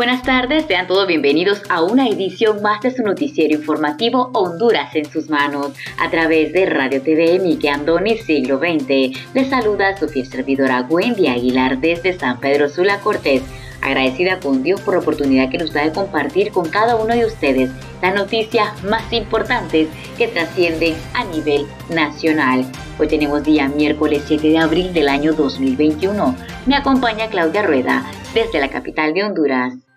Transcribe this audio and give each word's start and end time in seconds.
Buenas 0.00 0.22
tardes, 0.22 0.64
sean 0.64 0.86
todos 0.86 1.06
bienvenidos 1.06 1.60
a 1.68 1.82
una 1.82 2.08
edición 2.08 2.62
más 2.62 2.80
de 2.80 2.90
su 2.90 3.02
noticiero 3.02 3.54
informativo 3.54 4.30
Honduras 4.32 4.96
en 4.96 5.04
sus 5.04 5.28
manos, 5.28 5.72
a 5.98 6.08
través 6.08 6.54
de 6.54 6.64
Radio 6.64 7.02
TV 7.02 7.38
Miki 7.38 7.68
Andoni 7.68 8.16
Siglo 8.16 8.58
XX. 8.58 9.14
Les 9.34 9.50
saluda 9.50 9.94
su 9.98 10.08
fiel 10.08 10.26
servidora 10.26 10.86
Wendy 10.88 11.26
Aguilar 11.26 11.80
desde 11.80 12.18
San 12.18 12.40
Pedro 12.40 12.70
Sula 12.70 13.00
Cortés, 13.00 13.42
agradecida 13.82 14.40
con 14.40 14.62
Dios 14.62 14.80
por 14.80 14.94
la 14.94 15.00
oportunidad 15.00 15.50
que 15.50 15.58
nos 15.58 15.74
da 15.74 15.84
de 15.84 15.92
compartir 15.92 16.50
con 16.50 16.66
cada 16.70 16.96
uno 16.96 17.14
de 17.14 17.26
ustedes 17.26 17.70
las 18.00 18.14
noticias 18.14 18.82
más 18.84 19.12
importantes 19.12 19.90
que 20.16 20.28
trascienden 20.28 20.94
a 21.12 21.24
nivel 21.24 21.66
nacional. 21.90 22.64
Hoy 22.98 23.06
tenemos 23.06 23.44
día 23.44 23.68
miércoles 23.68 24.22
7 24.26 24.48
de 24.48 24.56
abril 24.56 24.94
del 24.94 25.10
año 25.10 25.34
2021. 25.34 26.34
Me 26.64 26.74
acompaña 26.74 27.28
Claudia 27.28 27.60
Rueda 27.60 28.06
desde 28.32 28.60
la 28.60 28.70
capital 28.70 29.12
de 29.12 29.24
Honduras. 29.24 29.89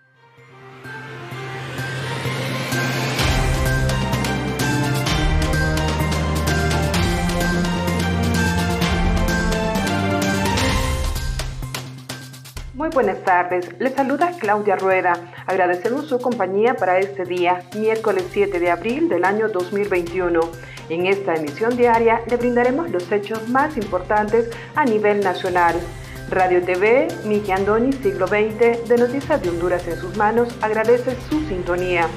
Muy 12.83 12.89
buenas 12.89 13.23
tardes, 13.23 13.69
les 13.79 13.93
saluda 13.93 14.33
Claudia 14.37 14.75
Rueda. 14.75 15.13
Agradecemos 15.45 16.09
su 16.09 16.19
compañía 16.19 16.73
para 16.73 16.99
este 16.99 17.23
día, 17.23 17.61
miércoles 17.77 18.25
7 18.29 18.59
de 18.59 18.69
abril 18.69 19.07
del 19.07 19.23
año 19.23 19.47
2021. 19.47 20.41
En 20.89 21.05
esta 21.05 21.33
emisión 21.33 21.77
diaria 21.77 22.19
le 22.29 22.35
brindaremos 22.35 22.91
los 22.91 23.09
hechos 23.09 23.47
más 23.47 23.77
importantes 23.77 24.49
a 24.75 24.83
nivel 24.83 25.21
nacional. 25.21 25.75
Radio 26.29 26.61
TV, 26.61 27.07
Miki 27.23 27.53
Andoni, 27.53 27.93
siglo 27.93 28.27
XX, 28.27 28.85
de 28.89 28.97
Noticias 28.97 29.41
de 29.41 29.47
Honduras 29.47 29.87
en 29.87 29.95
sus 29.95 30.17
manos, 30.17 30.53
agradece 30.61 31.15
su 31.29 31.39
sintonía. 31.47 32.09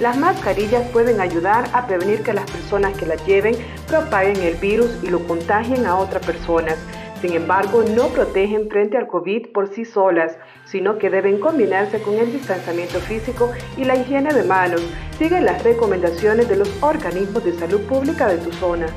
Las 0.00 0.16
mascarillas 0.16 0.88
pueden 0.88 1.20
ayudar 1.20 1.68
a 1.74 1.86
prevenir 1.86 2.22
que 2.22 2.32
las 2.32 2.50
personas 2.50 2.96
que 2.96 3.04
las 3.04 3.24
lleven 3.26 3.56
propaguen 3.86 4.40
el 4.40 4.54
virus 4.54 4.90
y 5.02 5.08
lo 5.08 5.18
contagien 5.26 5.84
a 5.84 5.98
otras 5.98 6.24
personas. 6.24 6.78
Sin 7.24 7.32
embargo, 7.32 7.82
no 7.82 8.08
protegen 8.08 8.68
frente 8.68 8.98
al 8.98 9.06
COVID 9.06 9.46
por 9.54 9.68
sí 9.68 9.86
solas, 9.86 10.36
sino 10.66 10.98
que 10.98 11.08
deben 11.08 11.40
combinarse 11.40 12.02
con 12.02 12.18
el 12.18 12.30
distanciamiento 12.30 13.00
físico 13.00 13.50
y 13.78 13.84
la 13.84 13.96
higiene 13.96 14.34
de 14.34 14.42
manos. 14.42 14.82
Sigue 15.16 15.40
las 15.40 15.64
recomendaciones 15.64 16.50
de 16.50 16.56
los 16.56 16.82
organismos 16.82 17.42
de 17.42 17.54
salud 17.54 17.80
pública 17.86 18.28
de 18.28 18.36
tu 18.36 18.52
zona. 18.52 18.88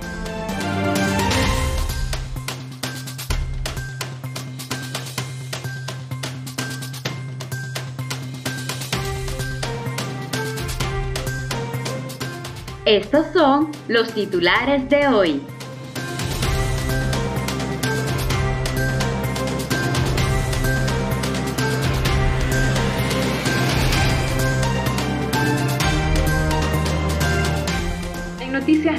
Estos 12.83 13.27
son 13.31 13.71
los 13.87 14.11
titulares 14.13 14.89
de 14.89 15.07
hoy. 15.07 15.56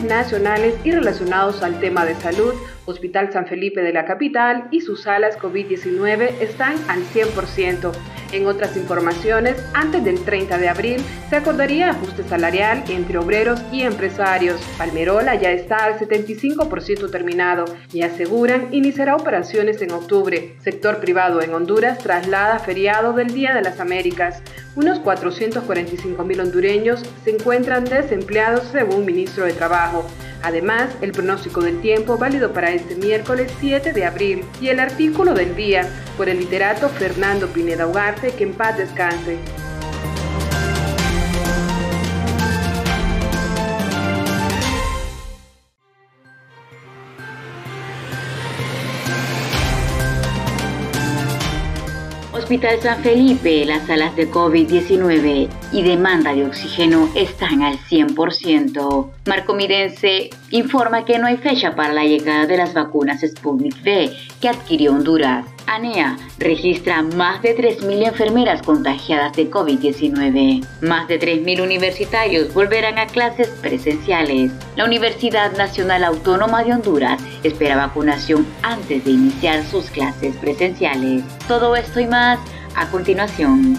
Nacionales 0.09 0.75
y 0.85 0.91
relacionados 0.91 1.63
al 1.63 1.79
tema 1.81 2.05
de 2.05 2.15
salud, 2.17 2.55
Hospital 2.87 3.33
San 3.33 3.47
Felipe 3.47 3.83
de 3.83 3.93
la 3.93 4.05
capital 4.05 4.69
y 4.71 4.81
sus 4.81 5.03
salas 5.03 5.39
COVID-19 5.39 6.41
están 6.41 6.77
al 6.89 7.03
100%. 7.05 7.93
En 8.31 8.47
otras 8.47 8.77
informaciones, 8.77 9.57
antes 9.73 10.05
del 10.05 10.23
30 10.23 10.59
de 10.59 10.69
abril 10.69 11.01
se 11.31 11.37
acordaría 11.37 11.91
ajuste 11.91 12.23
salarial 12.25 12.85
entre 12.89 13.17
obreros 13.17 13.61
y 13.73 13.83
empresarios. 13.83 14.61
Palmerola 14.77 15.35
ya 15.37 15.51
está 15.51 15.85
al 15.85 15.99
75% 15.99 17.11
terminado 17.11 17.65
y 17.93 18.03
aseguran 18.03 18.69
iniciará 18.73 19.17
operaciones 19.17 19.81
en 19.81 19.93
octubre. 19.93 20.57
Sector 20.63 21.01
privado 21.01 21.41
en 21.41 21.55
Honduras 21.55 21.99
traslada 21.99 22.59
feriado 22.59 23.15
del 23.15 23.33
Día 23.33 23.55
de 23.55 23.63
las 23.63 23.81
Américas. 23.81 24.43
Unos 24.77 25.01
445 25.01 26.23
mil 26.25 26.41
hondureños 26.41 27.03
se 27.25 27.31
encuentran 27.31 27.85
desempleados 27.85 28.65
según 28.71 29.07
ministro 29.07 29.45
de 29.45 29.55
Trabajo. 29.55 30.05
Además, 30.43 30.91
el 31.01 31.13
pronóstico 31.13 31.61
del 31.61 31.81
tiempo 31.81 32.17
válido 32.17 32.53
para 32.53 32.71
este 32.71 32.95
miércoles 32.95 33.53
7 33.61 33.93
de 33.93 34.05
abril 34.05 34.45
y 34.61 34.69
el 34.69 34.81
artículo 34.81 35.35
del 35.35 35.57
día 35.57 35.89
por 36.17 36.29
el 36.29 36.39
literato 36.39 36.89
Fernando 36.89 37.49
Pineda 37.49 37.87
Ugarte, 37.87 38.33
que 38.33 38.45
en 38.45 38.55
paz 38.55 38.77
descanse. 38.77 39.39
Hospital 52.49 52.81
San 52.81 53.03
Felipe, 53.03 53.67
las 53.67 53.87
salas 53.87 54.17
de 54.17 54.31
COVID-19 54.31 55.49
y 55.73 55.83
demanda 55.83 56.35
de 56.35 56.47
oxígeno 56.47 57.09
están 57.15 57.63
al 57.63 57.79
100%. 57.79 59.11
Marco 59.27 59.55
Midense 59.55 60.31
informa 60.51 61.05
que 61.05 61.19
no 61.19 61.27
hay 61.27 61.37
fecha 61.37 61.75
para 61.75 61.93
la 61.93 62.05
llegada 62.05 62.47
de 62.47 62.57
las 62.57 62.75
vacunas 62.75 63.21
Sputnik 63.21 63.77
V 63.83 64.11
que 64.41 64.49
adquirió 64.49 64.93
Honduras. 64.93 65.47
ANEA 65.67 66.17
registra 66.39 67.03
más 67.03 67.43
de 67.43 67.57
3.000 67.57 68.09
enfermeras 68.09 68.63
contagiadas 68.63 69.37
de 69.37 69.51
COVID-19. 69.51 70.67
Más 70.81 71.09
de 71.09 71.21
3.000 71.21 71.63
universitarios 71.63 72.55
volverán 72.55 72.99
a 72.99 73.07
clases 73.07 73.49
presenciales. 73.61 74.51
La 74.77 74.87
Universidad 74.87 75.57
Nacional 75.57 76.05
Autónoma 76.05 76.65
de 76.65 76.73
Honduras 76.73 77.21
espera 77.43 77.77
vacunación 77.77 78.47
antes 78.63 79.05
de 79.05 79.11
iniciar 79.11 79.63
sus 79.65 79.91
clases 79.91 80.35
presenciales. 80.37 81.23
Todo 81.47 81.77
esto 81.77 82.01
y 82.01 82.07
más 82.07 82.39
a 82.75 82.89
continuación. 82.91 83.79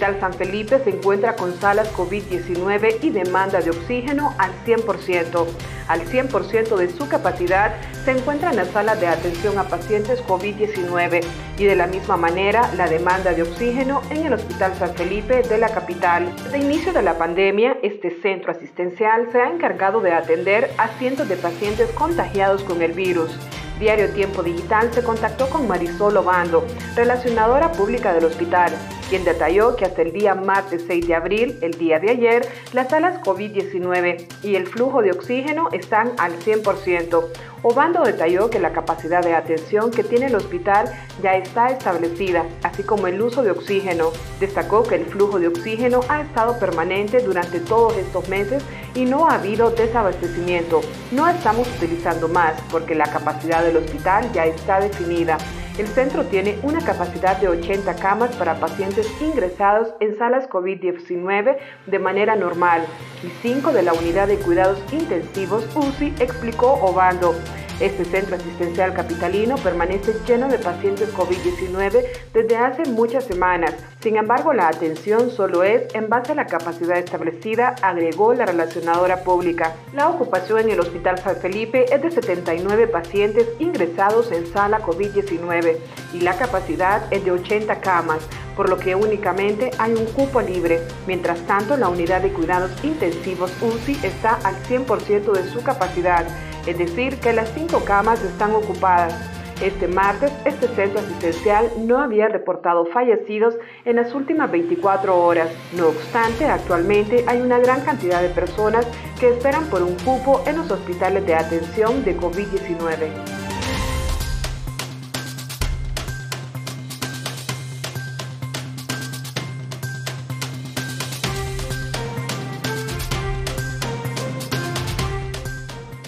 Hospital 0.00 0.20
San 0.20 0.32
Felipe 0.32 0.78
se 0.82 0.88
encuentra 0.88 1.36
con 1.36 1.60
salas 1.60 1.92
COVID-19 1.92 3.00
y 3.02 3.10
demanda 3.10 3.60
de 3.60 3.68
oxígeno 3.68 4.34
al 4.38 4.50
100%. 4.64 5.46
Al 5.88 6.00
100% 6.06 6.76
de 6.76 6.88
su 6.88 7.06
capacidad 7.06 7.74
se 8.06 8.12
encuentra 8.12 8.48
en 8.48 8.56
la 8.56 8.64
sala 8.64 8.96
de 8.96 9.08
atención 9.08 9.58
a 9.58 9.64
pacientes 9.64 10.24
COVID-19 10.24 11.22
y 11.58 11.64
de 11.64 11.76
la 11.76 11.86
misma 11.86 12.16
manera 12.16 12.72
la 12.78 12.86
demanda 12.88 13.34
de 13.34 13.42
oxígeno 13.42 14.00
en 14.08 14.24
el 14.24 14.32
Hospital 14.32 14.74
San 14.78 14.94
Felipe 14.94 15.42
de 15.42 15.58
la 15.58 15.68
capital. 15.68 16.34
Desde 16.44 16.60
inicio 16.60 16.94
de 16.94 17.02
la 17.02 17.18
pandemia, 17.18 17.76
este 17.82 18.22
centro 18.22 18.52
asistencial 18.52 19.28
se 19.32 19.42
ha 19.42 19.50
encargado 19.50 20.00
de 20.00 20.14
atender 20.14 20.70
a 20.78 20.88
cientos 20.96 21.28
de 21.28 21.36
pacientes 21.36 21.90
contagiados 21.90 22.64
con 22.64 22.80
el 22.80 22.92
virus. 22.92 23.38
Diario 23.78 24.10
Tiempo 24.14 24.42
Digital 24.42 24.90
se 24.94 25.02
contactó 25.02 25.50
con 25.50 25.68
Marisol 25.68 26.16
Obando, 26.16 26.66
relacionadora 26.96 27.72
pública 27.72 28.14
del 28.14 28.24
hospital, 28.24 28.72
quien 29.10 29.24
detalló 29.24 29.74
que 29.74 29.84
hasta 29.84 30.02
el 30.02 30.12
día 30.12 30.36
martes 30.36 30.84
6 30.86 31.08
de 31.08 31.14
abril, 31.16 31.58
el 31.62 31.72
día 31.72 31.98
de 31.98 32.10
ayer, 32.10 32.48
las 32.72 32.90
salas 32.90 33.20
COVID-19 33.22 34.28
y 34.44 34.54
el 34.54 34.68
flujo 34.68 35.02
de 35.02 35.10
oxígeno 35.10 35.68
están 35.72 36.12
al 36.16 36.38
100%. 36.38 37.24
Obando 37.62 38.04
detalló 38.04 38.48
que 38.48 38.60
la 38.60 38.72
capacidad 38.72 39.22
de 39.22 39.34
atención 39.34 39.90
que 39.90 40.04
tiene 40.04 40.26
el 40.26 40.36
hospital 40.36 40.90
ya 41.22 41.34
está 41.34 41.66
establecida, 41.70 42.46
así 42.62 42.84
como 42.84 43.08
el 43.08 43.20
uso 43.20 43.42
de 43.42 43.50
oxígeno. 43.50 44.12
Destacó 44.38 44.84
que 44.84 44.94
el 44.94 45.06
flujo 45.06 45.40
de 45.40 45.48
oxígeno 45.48 46.00
ha 46.08 46.22
estado 46.22 46.58
permanente 46.60 47.20
durante 47.20 47.58
todos 47.58 47.96
estos 47.96 48.28
meses 48.28 48.62
y 48.94 49.06
no 49.06 49.28
ha 49.28 49.34
habido 49.34 49.72
desabastecimiento. 49.72 50.80
No 51.10 51.28
estamos 51.28 51.68
utilizando 51.76 52.28
más 52.28 52.54
porque 52.70 52.94
la 52.94 53.10
capacidad 53.10 53.64
del 53.64 53.76
hospital 53.76 54.30
ya 54.32 54.46
está 54.46 54.78
definida. 54.78 55.36
El 55.78 55.86
centro 55.86 56.24
tiene 56.26 56.58
una 56.62 56.80
capacidad 56.80 57.36
de 57.38 57.48
80 57.48 57.94
camas 57.96 58.34
para 58.36 58.60
pacientes 58.60 59.06
ingresados 59.20 59.94
en 60.00 60.18
salas 60.18 60.48
COVID-19 60.48 61.56
de 61.86 61.98
manera 61.98 62.36
normal 62.36 62.84
y 63.22 63.28
5 63.42 63.72
de 63.72 63.82
la 63.82 63.92
unidad 63.92 64.28
de 64.28 64.36
cuidados 64.36 64.78
intensivos 64.92 65.64
UCI, 65.74 66.14
explicó 66.18 66.72
Obando. 66.82 67.34
Este 67.80 68.04
centro 68.04 68.36
asistencial 68.36 68.92
capitalino 68.92 69.56
permanece 69.56 70.14
lleno 70.26 70.48
de 70.48 70.58
pacientes 70.58 71.12
COVID-19 71.14 72.04
desde 72.34 72.56
hace 72.56 72.90
muchas 72.90 73.24
semanas. 73.24 73.74
Sin 74.00 74.16
embargo, 74.16 74.52
la 74.52 74.68
atención 74.68 75.30
solo 75.30 75.64
es 75.64 75.94
en 75.94 76.10
base 76.10 76.32
a 76.32 76.34
la 76.34 76.44
capacidad 76.44 76.98
establecida, 76.98 77.74
agregó 77.80 78.34
la 78.34 78.44
relacionadora 78.44 79.24
pública. 79.24 79.74
La 79.94 80.10
ocupación 80.10 80.60
en 80.60 80.70
el 80.70 80.80
Hospital 80.80 81.18
San 81.18 81.36
Felipe 81.36 81.86
es 81.90 82.02
de 82.02 82.10
79 82.10 82.86
pacientes 82.86 83.48
ingresados 83.58 84.30
en 84.30 84.46
sala 84.46 84.80
COVID-19 84.80 85.76
y 86.12 86.20
la 86.20 86.36
capacidad 86.36 87.10
es 87.10 87.24
de 87.24 87.30
80 87.30 87.80
camas 87.80 88.28
por 88.56 88.68
lo 88.68 88.78
que 88.78 88.94
únicamente 88.94 89.70
hay 89.78 89.92
un 89.94 90.06
cupo 90.06 90.40
libre. 90.40 90.80
Mientras 91.06 91.40
tanto, 91.46 91.76
la 91.76 91.88
unidad 91.88 92.22
de 92.22 92.32
cuidados 92.32 92.72
intensivos 92.82 93.52
UCI 93.60 93.98
está 94.02 94.34
al 94.44 94.56
100% 94.64 95.32
de 95.32 95.48
su 95.50 95.62
capacidad 95.62 96.26
es 96.66 96.78
decir, 96.78 97.18
que 97.18 97.32
las 97.32 97.50
cinco 97.52 97.84
camas 97.84 98.22
están 98.22 98.52
ocupadas. 98.52 99.14
Este 99.62 99.88
martes, 99.88 100.32
este 100.46 100.68
centro 100.68 101.00
asistencial 101.00 101.70
no 101.80 101.98
había 101.98 102.28
reportado 102.28 102.86
fallecidos 102.86 103.56
en 103.84 103.96
las 103.96 104.14
últimas 104.14 104.50
24 104.50 105.22
horas. 105.22 105.50
No 105.76 105.88
obstante, 105.88 106.46
actualmente 106.46 107.24
hay 107.26 107.42
una 107.42 107.58
gran 107.58 107.82
cantidad 107.82 108.22
de 108.22 108.30
personas 108.30 108.86
que 109.18 109.28
esperan 109.28 109.66
por 109.66 109.82
un 109.82 109.96
cupo 109.96 110.42
en 110.46 110.56
los 110.56 110.70
hospitales 110.70 111.26
de 111.26 111.34
atención 111.34 112.04
de 112.04 112.16
COVID-19. 112.16 113.39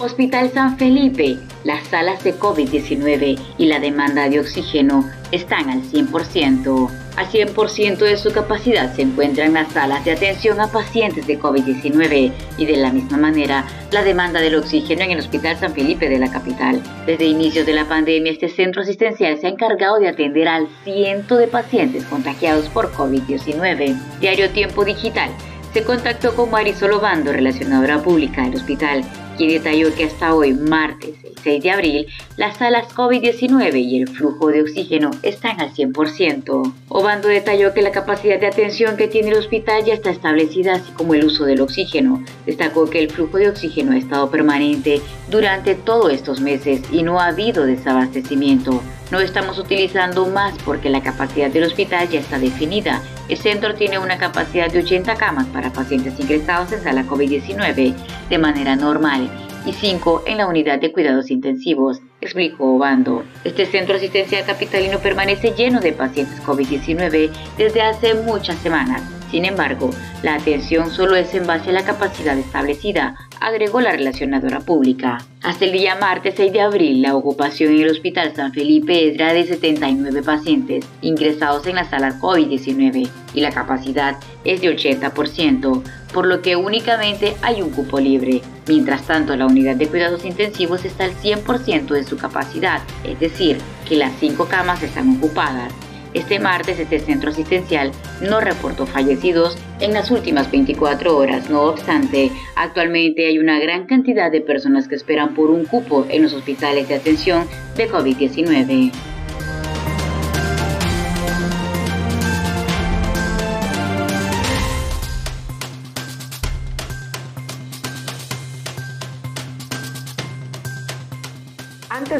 Hospital 0.03 0.51
San 0.51 0.77
Felipe, 0.77 1.37
las 1.63 1.87
salas 1.87 2.21
de 2.25 2.35
COVID-19 2.37 3.39
y 3.57 3.65
la 3.67 3.79
demanda 3.79 4.27
de 4.27 4.41
oxígeno 4.41 5.09
están 5.31 5.69
al 5.69 5.81
100%. 5.81 6.89
Al 7.15 7.27
100% 7.27 7.97
de 7.99 8.17
su 8.17 8.33
capacidad 8.33 8.93
se 8.93 9.03
encuentran 9.03 9.53
las 9.53 9.71
salas 9.71 10.03
de 10.03 10.11
atención 10.11 10.59
a 10.59 10.67
pacientes 10.67 11.25
de 11.25 11.39
COVID-19 11.39 12.33
y 12.57 12.65
de 12.65 12.75
la 12.75 12.91
misma 12.91 13.17
manera 13.17 13.65
la 13.91 14.03
demanda 14.03 14.41
del 14.41 14.55
oxígeno 14.55 15.03
en 15.03 15.11
el 15.11 15.19
Hospital 15.19 15.57
San 15.57 15.73
Felipe 15.73 16.09
de 16.09 16.19
la 16.19 16.29
capital. 16.29 16.83
Desde 17.05 17.23
inicios 17.23 17.65
de 17.65 17.73
la 17.73 17.87
pandemia 17.87 18.33
este 18.33 18.49
centro 18.49 18.81
asistencial 18.81 19.37
se 19.37 19.47
ha 19.47 19.51
encargado 19.51 19.99
de 19.99 20.09
atender 20.09 20.49
al 20.49 20.67
ciento 20.83 21.37
de 21.37 21.47
pacientes 21.47 22.03
contagiados 22.05 22.67
por 22.67 22.91
COVID-19. 22.91 23.97
Diario 24.19 24.49
Tiempo 24.49 24.83
Digital 24.83 25.31
se 25.71 25.83
contactó 25.83 26.35
con 26.35 26.51
Marisol 26.51 26.91
Obando, 26.91 27.31
relacionadora 27.31 28.03
pública 28.03 28.43
del 28.43 28.55
hospital, 28.55 29.03
quien 29.35 29.49
detalló 29.49 29.93
que 29.95 30.05
hasta 30.05 30.33
hoy, 30.33 30.53
martes, 30.53 31.15
el 31.23 31.33
6 31.43 31.63
de 31.63 31.71
abril, 31.71 32.07
las 32.37 32.57
salas 32.57 32.87
COVID-19 32.93 33.75
y 33.75 34.01
el 34.01 34.07
flujo 34.07 34.47
de 34.47 34.61
oxígeno 34.61 35.11
están 35.21 35.59
al 35.59 35.73
100%. 35.73 36.73
Obando 36.89 37.27
detalló 37.27 37.73
que 37.73 37.81
la 37.81 37.91
capacidad 37.91 38.39
de 38.39 38.47
atención 38.47 38.97
que 38.97 39.07
tiene 39.07 39.29
el 39.29 39.37
hospital 39.37 39.83
ya 39.85 39.93
está 39.93 40.09
establecida, 40.09 40.75
así 40.75 40.91
como 40.93 41.13
el 41.13 41.25
uso 41.25 41.45
del 41.45 41.61
oxígeno. 41.61 42.23
Destacó 42.45 42.89
que 42.89 42.99
el 42.99 43.09
flujo 43.09 43.37
de 43.37 43.49
oxígeno 43.49 43.93
ha 43.93 43.97
estado 43.97 44.29
permanente 44.29 45.01
durante 45.29 45.75
todos 45.75 46.11
estos 46.11 46.41
meses 46.41 46.81
y 46.91 47.03
no 47.03 47.19
ha 47.19 47.27
habido 47.27 47.65
desabastecimiento. 47.65 48.81
No 49.11 49.19
estamos 49.19 49.59
utilizando 49.59 50.25
más 50.27 50.55
porque 50.65 50.89
la 50.89 51.03
capacidad 51.03 51.49
del 51.51 51.65
hospital 51.65 52.09
ya 52.09 52.19
está 52.19 52.39
definida. 52.39 53.01
El 53.29 53.37
centro 53.37 53.75
tiene 53.75 53.99
una 53.99 54.17
capacidad 54.17 54.71
de 54.71 54.79
80 54.79 55.15
camas 55.15 55.47
para 55.47 55.71
pacientes 55.71 56.19
ingresados 56.19 56.71
en 56.71 56.83
sala 56.83 57.03
COVID-19 57.03 57.93
de 58.29 58.37
manera 58.37 58.75
normal 58.75 59.29
y 59.65 59.73
5 59.73 60.23
en 60.25 60.37
la 60.37 60.47
unidad 60.47 60.79
de 60.79 60.91
cuidados 60.91 61.31
intensivos, 61.31 62.01
explicó 62.21 62.75
Obando. 62.75 63.23
Este 63.43 63.65
centro 63.65 63.95
asistencial 63.95 64.45
capitalino 64.45 64.99
permanece 64.99 65.53
lleno 65.55 65.79
de 65.79 65.93
pacientes 65.93 66.41
COVID-19 66.43 67.29
desde 67.57 67.81
hace 67.81 68.13
muchas 68.13 68.57
semanas. 68.59 69.01
Sin 69.31 69.45
embargo, 69.45 69.89
la 70.21 70.35
atención 70.35 70.91
solo 70.91 71.15
es 71.15 71.33
en 71.33 71.47
base 71.47 71.71
a 71.71 71.73
la 71.73 71.83
capacidad 71.83 72.37
establecida, 72.37 73.15
agregó 73.43 73.81
la 73.81 73.91
relacionadora 73.91 74.61
pública. 74.61 75.17
Hasta 75.41 75.65
el 75.65 75.73
día 75.73 75.95
martes 75.95 76.35
6 76.37 76.53
de 76.53 76.61
abril, 76.61 77.01
la 77.01 77.13
ocupación 77.13 77.73
en 77.73 77.81
el 77.81 77.89
Hospital 77.89 78.33
San 78.33 78.53
Felipe 78.53 79.13
era 79.13 79.33
de 79.33 79.43
79 79.45 80.23
pacientes 80.23 80.85
ingresados 81.01 81.67
en 81.67 81.75
la 81.75 81.83
sala 81.83 82.17
COVID-19 82.21 83.09
y 83.33 83.41
la 83.41 83.51
capacidad 83.51 84.15
es 84.45 84.61
de 84.61 84.73
80%, 84.73 85.83
por 86.13 86.25
lo 86.25 86.41
que 86.41 86.55
únicamente 86.55 87.35
hay 87.41 87.61
un 87.61 87.71
cupo 87.71 87.99
libre. 87.99 88.41
Mientras 88.65 89.05
tanto, 89.05 89.35
la 89.35 89.45
unidad 89.45 89.75
de 89.75 89.89
cuidados 89.89 90.23
intensivos 90.23 90.85
está 90.85 91.03
al 91.03 91.13
100% 91.13 91.87
de 91.87 92.05
su 92.05 92.15
capacidad, 92.15 92.81
es 93.03 93.19
decir, 93.19 93.57
que 93.89 93.97
las 93.97 94.13
cinco 94.21 94.47
camas 94.47 94.81
están 94.83 95.17
ocupadas. 95.17 95.73
Este 96.13 96.39
martes 96.39 96.79
este 96.79 96.99
centro 96.99 97.31
asistencial 97.31 97.91
no 98.21 98.39
reportó 98.39 98.85
fallecidos 98.85 99.57
en 99.79 99.93
las 99.93 100.11
últimas 100.11 100.51
24 100.51 101.17
horas. 101.17 101.49
No 101.49 101.63
obstante, 101.63 102.31
actualmente 102.55 103.25
hay 103.25 103.39
una 103.39 103.59
gran 103.59 103.87
cantidad 103.87 104.31
de 104.31 104.41
personas 104.41 104.87
que 104.87 104.95
esperan 104.95 105.33
por 105.33 105.49
un 105.49 105.65
cupo 105.65 106.05
en 106.09 106.23
los 106.23 106.33
hospitales 106.33 106.87
de 106.87 106.95
atención 106.95 107.47
de 107.75 107.89
COVID-19. 107.89 109.12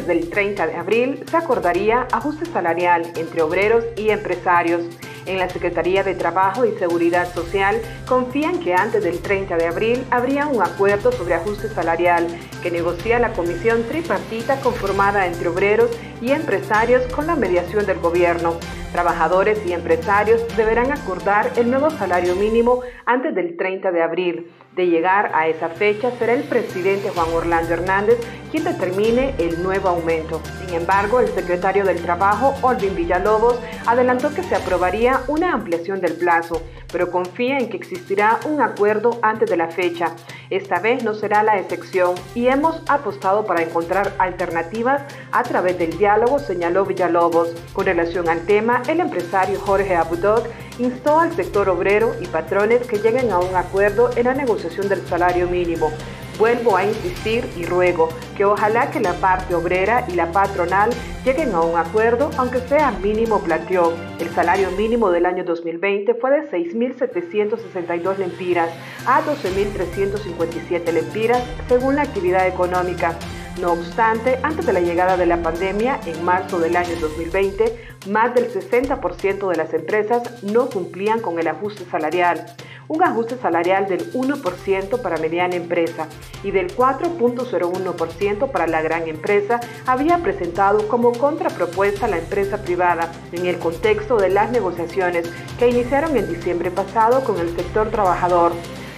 Del 0.06 0.28
30 0.28 0.66
de 0.66 0.76
abril 0.76 1.24
se 1.30 1.36
acordaría 1.38 2.06
ajuste 2.12 2.44
salarial 2.44 3.10
entre 3.16 3.40
obreros 3.40 3.84
y 3.96 4.10
empresarios. 4.10 4.82
En 5.24 5.38
la 5.38 5.48
Secretaría 5.48 6.02
de 6.02 6.14
Trabajo 6.14 6.66
y 6.66 6.72
Seguridad 6.72 7.32
Social 7.32 7.80
confían 8.06 8.60
que 8.60 8.74
antes 8.74 9.02
del 9.02 9.20
30 9.20 9.56
de 9.56 9.66
abril 9.66 10.04
habría 10.10 10.46
un 10.46 10.62
acuerdo 10.62 11.10
sobre 11.10 11.32
ajuste 11.32 11.68
salarial 11.68 12.26
que 12.62 12.70
negocia 12.70 13.18
la 13.18 13.32
comisión 13.32 13.82
tripartita 13.84 14.60
conformada 14.60 15.26
entre 15.26 15.48
obreros 15.48 15.90
y 16.20 16.32
empresarios 16.32 17.02
con 17.14 17.26
la 17.26 17.34
mediación 17.34 17.86
del 17.86 17.98
gobierno. 18.00 18.58
Trabajadores 18.92 19.64
y 19.64 19.72
empresarios 19.72 20.44
deberán 20.54 20.92
acordar 20.92 21.50
el 21.56 21.70
nuevo 21.70 21.88
salario 21.88 22.36
mínimo 22.36 22.82
antes 23.06 23.34
del 23.34 23.56
30 23.56 23.90
de 23.90 24.02
abril. 24.02 24.50
De 24.76 24.86
llegar 24.88 25.30
a 25.34 25.46
esa 25.46 25.68
fecha 25.68 26.10
será 26.18 26.32
el 26.32 26.42
presidente 26.42 27.10
Juan 27.10 27.32
Orlando 27.32 27.74
Hernández 27.74 28.18
quien 28.50 28.64
determine 28.64 29.34
el 29.38 29.62
nuevo 29.62 29.88
aumento. 29.88 30.40
Sin 30.60 30.74
embargo, 30.74 31.20
el 31.20 31.28
secretario 31.28 31.84
del 31.84 32.02
Trabajo, 32.02 32.54
Olvin 32.62 32.96
Villalobos, 32.96 33.60
adelantó 33.86 34.34
que 34.34 34.42
se 34.42 34.56
aprobaría 34.56 35.20
una 35.28 35.52
ampliación 35.52 36.00
del 36.00 36.14
plazo, 36.14 36.60
pero 36.94 37.10
confía 37.10 37.58
en 37.58 37.68
que 37.68 37.76
existirá 37.76 38.38
un 38.46 38.62
acuerdo 38.62 39.18
antes 39.20 39.50
de 39.50 39.56
la 39.56 39.66
fecha. 39.66 40.14
Esta 40.48 40.78
vez 40.78 41.02
no 41.02 41.12
será 41.12 41.42
la 41.42 41.58
excepción 41.58 42.14
y 42.36 42.46
hemos 42.46 42.82
apostado 42.88 43.44
para 43.46 43.64
encontrar 43.64 44.14
alternativas 44.18 45.02
a 45.32 45.42
través 45.42 45.76
del 45.76 45.98
diálogo, 45.98 46.38
señaló 46.38 46.84
Villalobos. 46.84 47.48
Con 47.72 47.86
relación 47.86 48.28
al 48.28 48.46
tema, 48.46 48.80
el 48.86 49.00
empresario 49.00 49.58
Jorge 49.58 49.96
Abudot 49.96 50.48
instó 50.78 51.18
al 51.18 51.34
sector 51.34 51.68
obrero 51.68 52.14
y 52.20 52.28
patrones 52.28 52.86
que 52.86 52.98
lleguen 52.98 53.32
a 53.32 53.40
un 53.40 53.56
acuerdo 53.56 54.10
en 54.14 54.26
la 54.26 54.34
negociación 54.34 54.88
del 54.88 55.04
salario 55.04 55.48
mínimo. 55.48 55.90
Vuelvo 56.38 56.76
a 56.76 56.84
insistir 56.84 57.48
y 57.56 57.64
ruego 57.64 58.08
que 58.36 58.44
ojalá 58.44 58.90
que 58.90 58.98
la 59.00 59.12
parte 59.14 59.54
obrera 59.54 60.04
y 60.08 60.14
la 60.14 60.32
patronal 60.32 60.90
lleguen 61.24 61.54
a 61.54 61.60
un 61.60 61.78
acuerdo, 61.78 62.30
aunque 62.36 62.58
sea 62.60 62.90
mínimo, 62.90 63.40
planteó. 63.40 63.94
El 64.18 64.28
salario 64.30 64.70
mínimo 64.72 65.10
del 65.10 65.26
año 65.26 65.44
2020 65.44 66.14
fue 66.14 66.30
de 66.32 66.50
6.762 66.50 68.18
lempiras 68.18 68.70
a 69.06 69.22
12.357 69.22 70.92
lempiras, 70.92 71.42
según 71.68 71.96
la 71.96 72.02
actividad 72.02 72.46
económica. 72.48 73.16
No 73.60 73.72
obstante, 73.72 74.40
antes 74.42 74.66
de 74.66 74.72
la 74.72 74.80
llegada 74.80 75.16
de 75.16 75.26
la 75.26 75.40
pandemia, 75.40 76.00
en 76.06 76.24
marzo 76.24 76.58
del 76.58 76.74
año 76.76 76.96
2020, 77.00 77.94
más 78.10 78.34
del 78.34 78.52
60% 78.52 79.48
de 79.48 79.56
las 79.56 79.72
empresas 79.72 80.42
no 80.42 80.68
cumplían 80.68 81.20
con 81.20 81.38
el 81.38 81.46
ajuste 81.46 81.84
salarial, 81.88 82.44
un 82.88 83.02
ajuste 83.02 83.36
salarial 83.36 83.86
del 83.86 84.12
1% 84.12 85.00
para 85.00 85.16
mediana 85.18 85.56
empresa 85.56 86.06
y 86.42 86.50
del 86.50 86.74
4.01% 86.74 88.50
para 88.50 88.66
la 88.66 88.82
gran 88.82 89.08
empresa 89.08 89.60
había 89.86 90.18
presentado 90.18 90.86
como 90.88 91.12
contrapropuesta 91.12 92.08
la 92.08 92.18
empresa 92.18 92.62
privada 92.62 93.12
en 93.32 93.46
el 93.46 93.58
contexto 93.58 94.16
de 94.16 94.30
las 94.30 94.50
negociaciones 94.50 95.30
que 95.58 95.68
iniciaron 95.68 96.16
en 96.16 96.28
diciembre 96.28 96.70
pasado 96.70 97.24
con 97.24 97.38
el 97.38 97.54
sector 97.56 97.90
trabajador. 97.90 98.52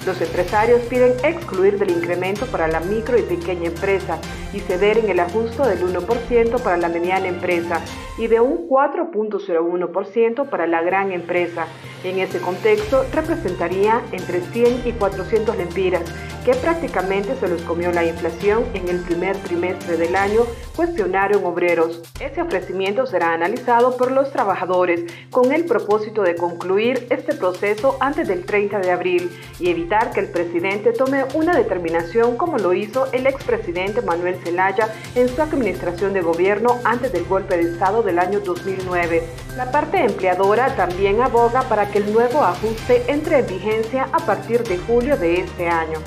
Los 0.06 0.20
empresarios 0.20 0.82
piden 0.82 1.14
excluir 1.24 1.80
del 1.80 1.90
incremento 1.90 2.46
para 2.46 2.68
la 2.68 2.78
micro 2.78 3.18
y 3.18 3.22
pequeña 3.22 3.66
empresa 3.66 4.20
y 4.52 4.60
ceder 4.60 4.98
en 4.98 5.10
el 5.10 5.18
ajuste 5.18 5.64
del 5.64 5.82
1% 5.82 6.62
para 6.62 6.76
la 6.76 6.88
mediana 6.88 7.26
empresa 7.26 7.80
y 8.16 8.28
de 8.28 8.38
un 8.38 8.68
4.01% 8.68 10.48
para 10.48 10.68
la 10.68 10.80
gran 10.82 11.10
empresa. 11.10 11.66
En 12.04 12.20
ese 12.20 12.40
contexto 12.40 13.04
representaría 13.12 14.00
entre 14.12 14.42
100 14.42 14.86
y 14.86 14.92
400 14.92 15.56
lempiras, 15.56 16.02
que 16.46 16.54
prácticamente 16.54 17.34
se 17.34 17.48
los 17.48 17.60
comió 17.62 17.90
la 17.90 18.04
inflación 18.04 18.64
en 18.72 18.88
el 18.88 19.00
primer 19.00 19.36
trimestre 19.38 19.96
del 19.96 20.14
año, 20.14 20.42
cuestionaron 20.76 21.44
obreros. 21.44 22.02
Ese 22.20 22.40
ofrecimiento 22.40 23.04
será 23.04 23.32
analizado 23.32 23.96
por 23.96 24.12
los 24.12 24.30
trabajadores 24.30 25.12
con 25.32 25.50
el 25.50 25.64
propósito 25.64 26.22
de 26.22 26.36
concluir 26.36 27.08
este 27.10 27.34
proceso 27.34 27.96
antes 27.98 28.28
del 28.28 28.44
30 28.44 28.78
de 28.78 28.92
abril 28.92 29.28
y 29.58 29.70
evitar 29.70 30.12
que 30.12 30.20
el 30.20 30.28
presidente 30.28 30.92
tome 30.92 31.24
una 31.34 31.52
determinación 31.52 32.36
como 32.36 32.58
lo 32.58 32.74
hizo 32.74 33.12
el 33.12 33.26
expresidente 33.26 34.00
Manuel 34.02 34.36
Zelaya 34.44 34.94
en 35.16 35.28
su 35.28 35.42
administración 35.42 36.12
de 36.12 36.20
gobierno 36.20 36.78
antes 36.84 37.10
del 37.10 37.24
golpe 37.24 37.56
de 37.56 37.72
Estado 37.72 38.04
del 38.04 38.20
año 38.20 38.38
2009. 38.38 39.24
La 39.56 39.72
parte 39.72 39.98
empleadora 39.98 40.76
también 40.76 41.20
aboga 41.22 41.62
para 41.62 41.90
que 41.90 41.98
el 41.98 42.12
nuevo 42.12 42.44
ajuste 42.44 43.02
entre 43.08 43.40
en 43.40 43.46
vigencia 43.48 44.08
a 44.12 44.18
partir 44.24 44.62
de 44.62 44.78
julio 44.78 45.16
de 45.16 45.40
este 45.40 45.66
año. 45.66 45.98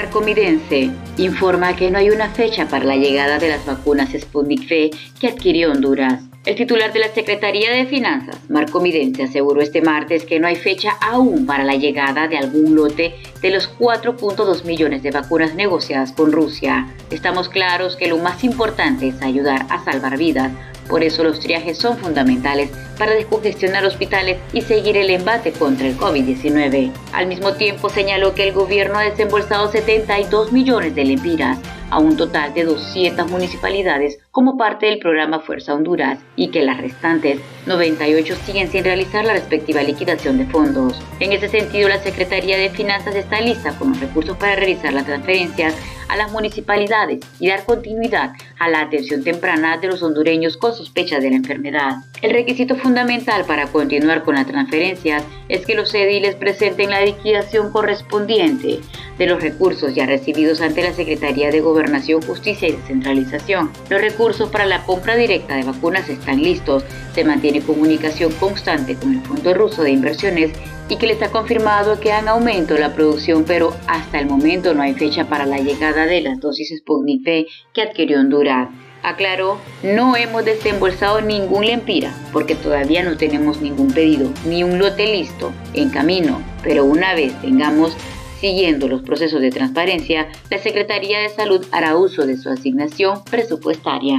Marcomidense 0.00 0.90
informa 1.18 1.76
que 1.76 1.90
no 1.90 1.98
hay 1.98 2.08
una 2.08 2.30
fecha 2.30 2.66
para 2.66 2.86
la 2.86 2.96
llegada 2.96 3.38
de 3.38 3.50
las 3.50 3.66
vacunas 3.66 4.08
Sputnik 4.18 4.62
V 4.62 4.90
que 5.20 5.28
adquirió 5.28 5.70
Honduras. 5.70 6.22
El 6.46 6.56
titular 6.56 6.90
de 6.90 7.00
la 7.00 7.08
Secretaría 7.08 7.70
de 7.70 7.84
Finanzas, 7.84 8.38
Marco 8.48 8.80
Midense, 8.80 9.24
aseguró 9.24 9.60
este 9.60 9.82
martes 9.82 10.24
que 10.24 10.40
no 10.40 10.46
hay 10.46 10.56
fecha 10.56 10.92
aún 11.02 11.44
para 11.44 11.64
la 11.64 11.74
llegada 11.74 12.28
de 12.28 12.38
algún 12.38 12.74
lote 12.74 13.14
de 13.42 13.50
los 13.50 13.70
4.2 13.78 14.64
millones 14.64 15.02
de 15.02 15.10
vacunas 15.10 15.54
negociadas 15.54 16.12
con 16.12 16.32
Rusia. 16.32 16.88
Estamos 17.10 17.48
claros 17.48 17.96
que 17.96 18.08
lo 18.08 18.18
más 18.18 18.44
importante 18.44 19.08
es 19.08 19.22
ayudar 19.22 19.66
a 19.68 19.82
salvar 19.84 20.16
vidas, 20.16 20.52
por 20.90 21.04
eso 21.04 21.22
los 21.22 21.38
triajes 21.38 21.78
son 21.78 21.96
fundamentales 21.98 22.70
para 22.98 23.12
descongestionar 23.12 23.84
hospitales 23.84 24.38
y 24.52 24.62
seguir 24.62 24.96
el 24.96 25.08
embate 25.08 25.52
contra 25.52 25.86
el 25.86 25.96
COVID-19. 25.96 26.92
Al 27.12 27.28
mismo 27.28 27.52
tiempo 27.52 27.88
señaló 27.88 28.34
que 28.34 28.48
el 28.48 28.52
gobierno 28.52 28.98
ha 28.98 29.04
desembolsado 29.04 29.70
72 29.70 30.52
millones 30.52 30.94
de 30.96 31.04
lempiras 31.04 31.58
a 31.90 31.98
un 31.98 32.16
total 32.16 32.54
de 32.54 32.64
200 32.64 33.30
municipalidades 33.30 34.18
como 34.30 34.56
parte 34.56 34.86
del 34.86 34.98
programa 34.98 35.40
Fuerza 35.40 35.74
Honduras 35.74 36.18
y 36.36 36.48
que 36.48 36.62
las 36.62 36.80
restantes 36.80 37.40
98 37.66 38.36
siguen 38.44 38.70
sin 38.70 38.84
realizar 38.84 39.24
la 39.24 39.32
respectiva 39.32 39.82
liquidación 39.82 40.38
de 40.38 40.46
fondos. 40.46 41.00
En 41.20 41.32
ese 41.32 41.48
sentido, 41.48 41.88
la 41.88 42.02
Secretaría 42.02 42.58
de 42.58 42.70
Finanzas 42.70 43.14
lista 43.38 43.72
con 43.78 43.90
los 43.90 44.00
recursos 44.00 44.36
para 44.38 44.56
realizar 44.56 44.92
las 44.92 45.04
transferencias 45.04 45.74
a 46.08 46.16
las 46.16 46.32
municipalidades 46.32 47.20
y 47.38 47.48
dar 47.48 47.64
continuidad 47.64 48.32
a 48.58 48.68
la 48.68 48.80
atención 48.80 49.22
temprana 49.22 49.78
de 49.78 49.86
los 49.86 50.02
hondureños 50.02 50.56
con 50.56 50.74
sospecha 50.74 51.20
de 51.20 51.30
la 51.30 51.36
enfermedad. 51.36 51.98
El 52.20 52.32
requisito 52.32 52.74
fundamental 52.74 53.44
para 53.44 53.68
continuar 53.68 54.24
con 54.24 54.34
las 54.34 54.46
transferencias 54.46 55.22
es 55.48 55.64
que 55.64 55.76
los 55.76 55.94
ediles 55.94 56.34
presenten 56.34 56.90
la 56.90 57.04
liquidación 57.04 57.70
correspondiente 57.70 58.80
de 59.18 59.26
los 59.26 59.40
recursos 59.40 59.94
ya 59.94 60.06
recibidos 60.06 60.60
ante 60.60 60.82
la 60.82 60.92
Secretaría 60.92 61.50
de 61.50 61.60
Gobernación, 61.60 62.22
Justicia 62.22 62.68
y 62.68 62.72
Descentralización. 62.72 63.70
Los 63.88 64.00
recursos 64.00 64.48
para 64.48 64.66
la 64.66 64.82
compra 64.84 65.14
directa 65.14 65.54
de 65.56 65.64
vacunas 65.64 66.08
están 66.08 66.42
listos. 66.42 66.84
Se 67.14 67.24
mantiene 67.24 67.60
comunicación 67.60 68.32
constante 68.32 68.96
con 68.96 69.14
el 69.14 69.20
Fondo 69.20 69.54
Ruso 69.54 69.82
de 69.82 69.90
Inversiones 69.90 70.52
y 70.90 70.96
que 70.96 71.06
les 71.06 71.22
ha 71.22 71.30
confirmado 71.30 72.00
que 72.00 72.12
han 72.12 72.28
aumento 72.28 72.76
la 72.76 72.94
producción, 72.94 73.44
pero 73.44 73.72
hasta 73.86 74.18
el 74.18 74.26
momento 74.26 74.74
no 74.74 74.82
hay 74.82 74.92
fecha 74.94 75.28
para 75.28 75.46
la 75.46 75.58
llegada 75.58 76.04
de 76.04 76.20
las 76.20 76.40
dosis 76.40 76.76
Sputnik 76.78 77.24
que 77.72 77.82
adquirió 77.82 78.18
Honduras. 78.20 78.68
Aclaró, 79.02 79.56
no 79.82 80.16
hemos 80.16 80.44
desembolsado 80.44 81.22
ningún 81.22 81.64
lempira 81.64 82.12
porque 82.32 82.54
todavía 82.54 83.02
no 83.02 83.16
tenemos 83.16 83.62
ningún 83.62 83.92
pedido 83.92 84.30
ni 84.44 84.62
un 84.62 84.78
lote 84.78 85.06
listo 85.06 85.52
en 85.72 85.88
camino, 85.88 86.42
pero 86.62 86.84
una 86.84 87.14
vez 87.14 87.32
tengamos 87.40 87.96
Siguiendo 88.40 88.88
los 88.88 89.02
procesos 89.02 89.42
de 89.42 89.50
transparencia, 89.50 90.28
la 90.48 90.56
Secretaría 90.56 91.18
de 91.20 91.28
Salud 91.28 91.62
hará 91.72 91.94
uso 91.96 92.24
de 92.24 92.38
su 92.38 92.48
asignación 92.48 93.22
presupuestaria. 93.24 94.18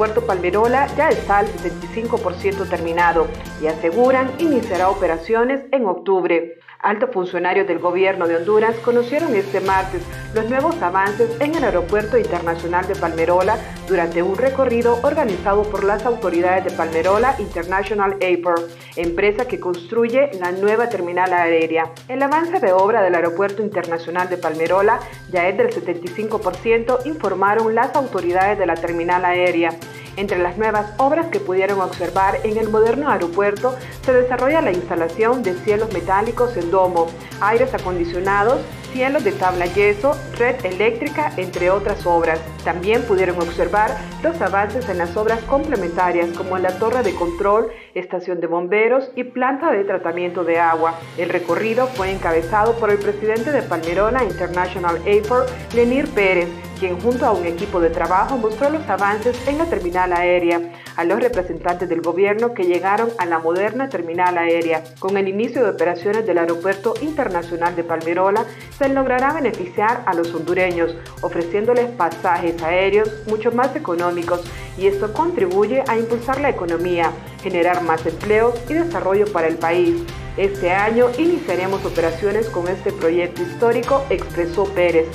Aeropuerto 0.00 0.26
Palmerola 0.26 0.86
ya 0.96 1.10
está 1.10 1.40
al 1.40 1.46
75% 1.46 2.66
terminado 2.70 3.26
y 3.60 3.66
aseguran 3.66 4.30
iniciará 4.38 4.88
operaciones 4.88 5.66
en 5.72 5.84
octubre. 5.84 6.58
Altos 6.82 7.10
funcionarios 7.12 7.68
del 7.68 7.78
gobierno 7.78 8.26
de 8.26 8.36
Honduras 8.36 8.74
conocieron 8.78 9.34
este 9.34 9.60
martes 9.60 10.02
los 10.34 10.48
nuevos 10.48 10.80
avances 10.80 11.38
en 11.38 11.54
el 11.54 11.64
Aeropuerto 11.64 12.16
Internacional 12.16 12.86
de 12.86 12.94
Palmerola 12.94 13.58
durante 13.86 14.22
un 14.22 14.34
recorrido 14.34 14.98
organizado 15.02 15.64
por 15.64 15.84
las 15.84 16.06
autoridades 16.06 16.64
de 16.64 16.70
Palmerola 16.70 17.34
International 17.38 18.16
Airport, 18.20 18.62
empresa 18.96 19.46
que 19.46 19.60
construye 19.60 20.30
la 20.40 20.52
nueva 20.52 20.88
terminal 20.88 21.34
aérea. 21.34 21.90
El 22.08 22.22
avance 22.22 22.60
de 22.60 22.72
obra 22.72 23.02
del 23.02 23.14
Aeropuerto 23.14 23.62
Internacional 23.62 24.30
de 24.30 24.38
Palmerola 24.38 25.00
ya 25.30 25.48
es 25.48 25.58
del 25.58 25.68
75%, 25.68 27.04
informaron 27.04 27.74
las 27.74 27.94
autoridades 27.94 28.58
de 28.58 28.64
la 28.64 28.74
terminal 28.74 29.26
aérea. 29.26 29.70
Entre 30.16 30.38
las 30.38 30.58
nuevas 30.58 30.92
obras 30.98 31.28
que 31.28 31.40
pudieron 31.40 31.80
observar 31.80 32.40
en 32.44 32.56
el 32.58 32.68
moderno 32.68 33.08
aeropuerto 33.08 33.76
se 34.04 34.12
desarrolla 34.12 34.60
la 34.60 34.72
instalación 34.72 35.42
de 35.42 35.54
cielos 35.54 35.92
metálicos 35.92 36.56
en 36.56 36.69
domo, 36.70 37.08
aires 37.40 37.72
acondicionados, 37.74 38.60
cielos 38.92 39.24
de 39.24 39.32
tabla 39.32 39.66
yeso, 39.66 40.16
red 40.36 40.64
eléctrica, 40.64 41.32
entre 41.36 41.70
otras 41.70 42.04
obras. 42.06 42.40
También 42.64 43.02
pudieron 43.02 43.36
observar 43.40 43.96
los 44.22 44.40
avances 44.40 44.88
en 44.88 44.98
las 44.98 45.16
obras 45.16 45.40
complementarias 45.42 46.28
como 46.36 46.58
la 46.58 46.78
torre 46.78 47.02
de 47.02 47.14
control, 47.14 47.68
estación 47.94 48.40
de 48.40 48.46
bomberos 48.46 49.10
y 49.16 49.24
planta 49.24 49.70
de 49.70 49.84
tratamiento 49.84 50.44
de 50.44 50.58
agua. 50.58 50.94
El 51.16 51.28
recorrido 51.28 51.86
fue 51.86 52.10
encabezado 52.10 52.74
por 52.74 52.90
el 52.90 52.98
presidente 52.98 53.52
de 53.52 53.62
Palmerola 53.62 54.24
International 54.24 55.00
Airport, 55.06 55.48
Lenir 55.74 56.08
Pérez, 56.08 56.48
quien 56.80 56.98
junto 56.98 57.26
a 57.26 57.32
un 57.32 57.44
equipo 57.44 57.78
de 57.78 57.90
trabajo 57.90 58.38
mostró 58.38 58.70
los 58.70 58.88
avances 58.88 59.36
en 59.46 59.58
la 59.58 59.66
terminal 59.66 60.14
aérea 60.14 60.72
a 60.96 61.04
los 61.04 61.20
representantes 61.20 61.86
del 61.90 62.00
gobierno 62.00 62.54
que 62.54 62.64
llegaron 62.64 63.10
a 63.18 63.26
la 63.26 63.38
moderna 63.38 63.90
terminal 63.90 64.38
aérea. 64.38 64.82
Con 64.98 65.18
el 65.18 65.28
inicio 65.28 65.62
de 65.62 65.70
operaciones 65.70 66.26
del 66.26 66.38
Aeropuerto 66.38 66.94
Internacional 67.02 67.76
de 67.76 67.84
Palmerola, 67.84 68.46
se 68.78 68.88
logrará 68.88 69.34
beneficiar 69.34 70.02
a 70.06 70.14
los 70.14 70.34
hondureños, 70.34 70.96
ofreciéndoles 71.20 71.90
pasajes 71.90 72.60
aéreos 72.62 73.10
mucho 73.28 73.52
más 73.52 73.76
económicos 73.76 74.40
y 74.78 74.86
esto 74.86 75.12
contribuye 75.12 75.84
a 75.86 75.98
impulsar 75.98 76.40
la 76.40 76.48
economía, 76.48 77.12
generar 77.42 77.82
más 77.82 78.06
empleos 78.06 78.54
y 78.70 78.74
desarrollo 78.74 79.30
para 79.30 79.48
el 79.48 79.56
país. 79.56 80.02
Este 80.38 80.70
año 80.70 81.08
iniciaremos 81.18 81.84
operaciones 81.84 82.48
con 82.48 82.68
este 82.68 82.90
proyecto 82.90 83.42
histórico, 83.42 84.02
expresó 84.08 84.64
Pérez. 84.64 85.06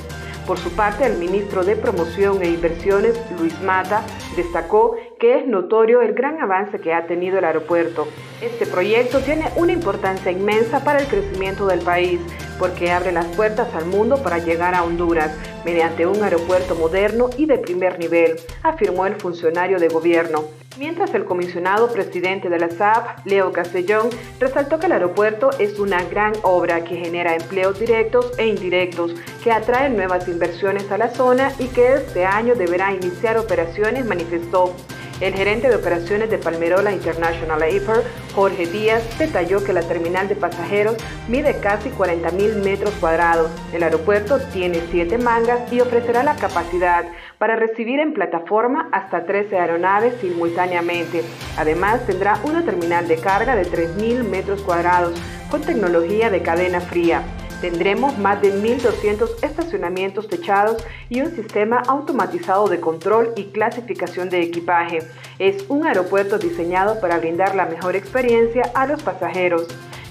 Por 0.46 0.58
su 0.58 0.70
parte, 0.70 1.04
el 1.04 1.18
ministro 1.18 1.64
de 1.64 1.74
Promoción 1.74 2.40
e 2.40 2.48
Inversiones, 2.48 3.18
Luis 3.36 3.60
Mata, 3.62 4.04
destacó 4.36 4.94
que 5.18 5.40
es 5.40 5.46
notorio 5.48 6.02
el 6.02 6.14
gran 6.14 6.40
avance 6.40 6.78
que 6.78 6.94
ha 6.94 7.08
tenido 7.08 7.38
el 7.38 7.44
aeropuerto. 7.44 8.06
Este 8.40 8.64
proyecto 8.64 9.18
tiene 9.18 9.48
una 9.56 9.72
importancia 9.72 10.30
inmensa 10.30 10.84
para 10.84 11.00
el 11.00 11.08
crecimiento 11.08 11.66
del 11.66 11.80
país, 11.80 12.20
porque 12.60 12.92
abre 12.92 13.10
las 13.10 13.26
puertas 13.26 13.74
al 13.74 13.86
mundo 13.86 14.22
para 14.22 14.38
llegar 14.38 14.76
a 14.76 14.84
Honduras 14.84 15.32
mediante 15.64 16.06
un 16.06 16.22
aeropuerto 16.22 16.76
moderno 16.76 17.28
y 17.36 17.46
de 17.46 17.58
primer 17.58 17.98
nivel, 17.98 18.36
afirmó 18.62 19.06
el 19.06 19.16
funcionario 19.16 19.80
de 19.80 19.88
gobierno. 19.88 20.44
Mientras 20.78 21.14
el 21.14 21.24
comisionado 21.24 21.90
presidente 21.90 22.50
de 22.50 22.58
la 22.58 22.68
SAP, 22.68 23.24
Leo 23.24 23.50
Castellón, 23.50 24.10
resaltó 24.38 24.78
que 24.78 24.86
el 24.86 24.92
aeropuerto 24.92 25.48
es 25.58 25.78
una 25.78 26.04
gran 26.04 26.34
obra 26.42 26.84
que 26.84 26.96
genera 26.96 27.34
empleos 27.34 27.80
directos 27.80 28.32
e 28.36 28.46
indirectos, 28.46 29.14
que 29.42 29.52
atrae 29.52 29.88
nuevas 29.88 30.28
inversiones 30.28 30.90
a 30.92 30.98
la 30.98 31.08
zona 31.08 31.50
y 31.58 31.68
que 31.68 31.94
este 31.94 32.26
año 32.26 32.54
deberá 32.54 32.92
iniciar 32.92 33.38
operaciones, 33.38 34.04
manifestó. 34.04 34.74
El 35.18 35.34
gerente 35.34 35.70
de 35.70 35.76
operaciones 35.76 36.28
de 36.28 36.36
Palmerola 36.36 36.92
International 36.92 37.62
Airport, 37.62 38.04
Jorge 38.34 38.66
Díaz, 38.66 39.02
detalló 39.18 39.64
que 39.64 39.72
la 39.72 39.80
terminal 39.80 40.28
de 40.28 40.36
pasajeros 40.36 40.96
mide 41.26 41.58
casi 41.58 41.88
40.000 41.88 42.62
metros 42.62 42.92
cuadrados. 43.00 43.50
El 43.72 43.82
aeropuerto 43.82 44.38
tiene 44.52 44.82
7 44.90 45.16
mangas 45.16 45.72
y 45.72 45.80
ofrecerá 45.80 46.22
la 46.22 46.36
capacidad 46.36 47.06
para 47.38 47.56
recibir 47.56 47.98
en 47.98 48.12
plataforma 48.12 48.90
hasta 48.92 49.24
13 49.24 49.58
aeronaves 49.58 50.14
simultáneamente. 50.20 51.22
Además, 51.56 52.06
tendrá 52.06 52.38
una 52.44 52.62
terminal 52.62 53.08
de 53.08 53.16
carga 53.16 53.56
de 53.56 53.64
3.000 53.64 54.22
metros 54.22 54.60
cuadrados 54.60 55.18
con 55.50 55.62
tecnología 55.62 56.28
de 56.28 56.42
cadena 56.42 56.82
fría. 56.82 57.22
Tendremos 57.60 58.18
más 58.18 58.42
de 58.42 58.52
1.200 58.52 59.42
estacionamientos 59.42 60.28
techados 60.28 60.84
y 61.08 61.22
un 61.22 61.34
sistema 61.34 61.82
automatizado 61.88 62.68
de 62.68 62.80
control 62.80 63.32
y 63.36 63.44
clasificación 63.46 64.28
de 64.28 64.42
equipaje. 64.42 64.98
Es 65.38 65.64
un 65.68 65.86
aeropuerto 65.86 66.38
diseñado 66.38 67.00
para 67.00 67.18
brindar 67.18 67.54
la 67.54 67.66
mejor 67.66 67.96
experiencia 67.96 68.70
a 68.74 68.86
los 68.86 69.02
pasajeros. 69.02 69.66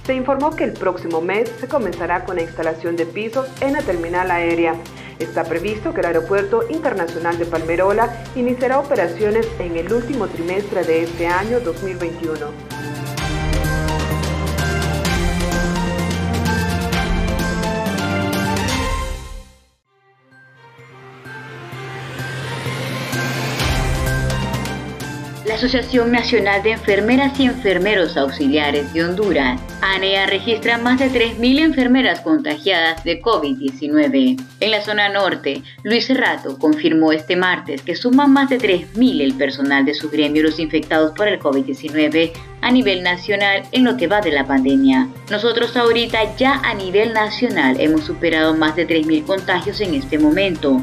Se 0.06 0.14
informó 0.14 0.56
que 0.56 0.64
el 0.64 0.74
próximo 0.74 1.22
mes 1.22 1.52
se 1.60 1.68
comenzará 1.68 2.26
con 2.26 2.36
la 2.36 2.44
instalación 2.44 2.96
de 2.96 3.06
pisos 3.06 3.48
en 3.62 3.74
la 3.74 3.82
terminal 3.82 4.30
aérea. 4.32 4.76
Está 5.20 5.44
previsto 5.46 5.94
que 5.94 6.02
el 6.02 6.08
Aeropuerto 6.08 6.64
Internacional 6.70 7.38
de 7.38 7.46
Palmerola 7.46 8.24
iniciará 8.36 8.80
operaciones 8.80 9.48
en 9.60 9.78
el 9.78 9.92
último 9.92 10.28
trimestre 10.28 10.84
de 10.84 11.04
este 11.04 11.28
año 11.28 11.60
2021. 11.60 12.75
Asociación 25.66 26.12
Nacional 26.12 26.62
de 26.62 26.74
Enfermeras 26.74 27.40
y 27.40 27.46
Enfermeros 27.46 28.18
Auxiliares 28.18 28.94
de 28.94 29.04
Honduras, 29.04 29.60
ANEA, 29.82 30.28
registra 30.28 30.78
más 30.78 31.00
de 31.00 31.10
3.000 31.10 31.60
enfermeras 31.60 32.22
contagiadas 32.22 33.04
de 33.04 33.20
COVID-19. 33.20 34.40
En 34.60 34.72
la 34.72 34.82
zona 34.82 35.10
norte, 35.10 35.64
Luis 35.82 36.06
Cerrato 36.06 36.60
confirmó 36.60 37.14
este 37.14 37.36
martes 37.36 37.82
que 37.82 37.96
suman 37.96 38.32
más 38.32 38.50
de 38.50 38.60
3.000 38.60 39.22
el 39.22 39.34
personal 39.34 39.86
de 39.86 39.96
su 39.96 40.12
gremio 40.12 40.44
los 40.44 40.60
infectados 40.60 41.14
por 41.18 41.28
el 41.28 41.40
COVID-19 41.40 42.34
a 42.62 42.72
nivel 42.72 43.02
nacional 43.02 43.64
en 43.72 43.86
lo 43.86 43.98
que 43.98 44.06
va 44.06 44.22
de 44.22 44.34
la 44.34 44.46
pandemia. 44.46 45.08
Nosotros 45.32 45.76
ahorita 45.76 46.36
ya 46.36 46.62
a 46.64 46.76
nivel 46.76 47.12
nacional 47.12 47.78
hemos 47.80 48.04
superado 48.04 48.54
más 48.54 48.76
de 48.76 48.88
3.000 48.88 49.26
contagios 49.26 49.82
en 49.82 49.96
este 49.96 50.20
momento. 50.20 50.80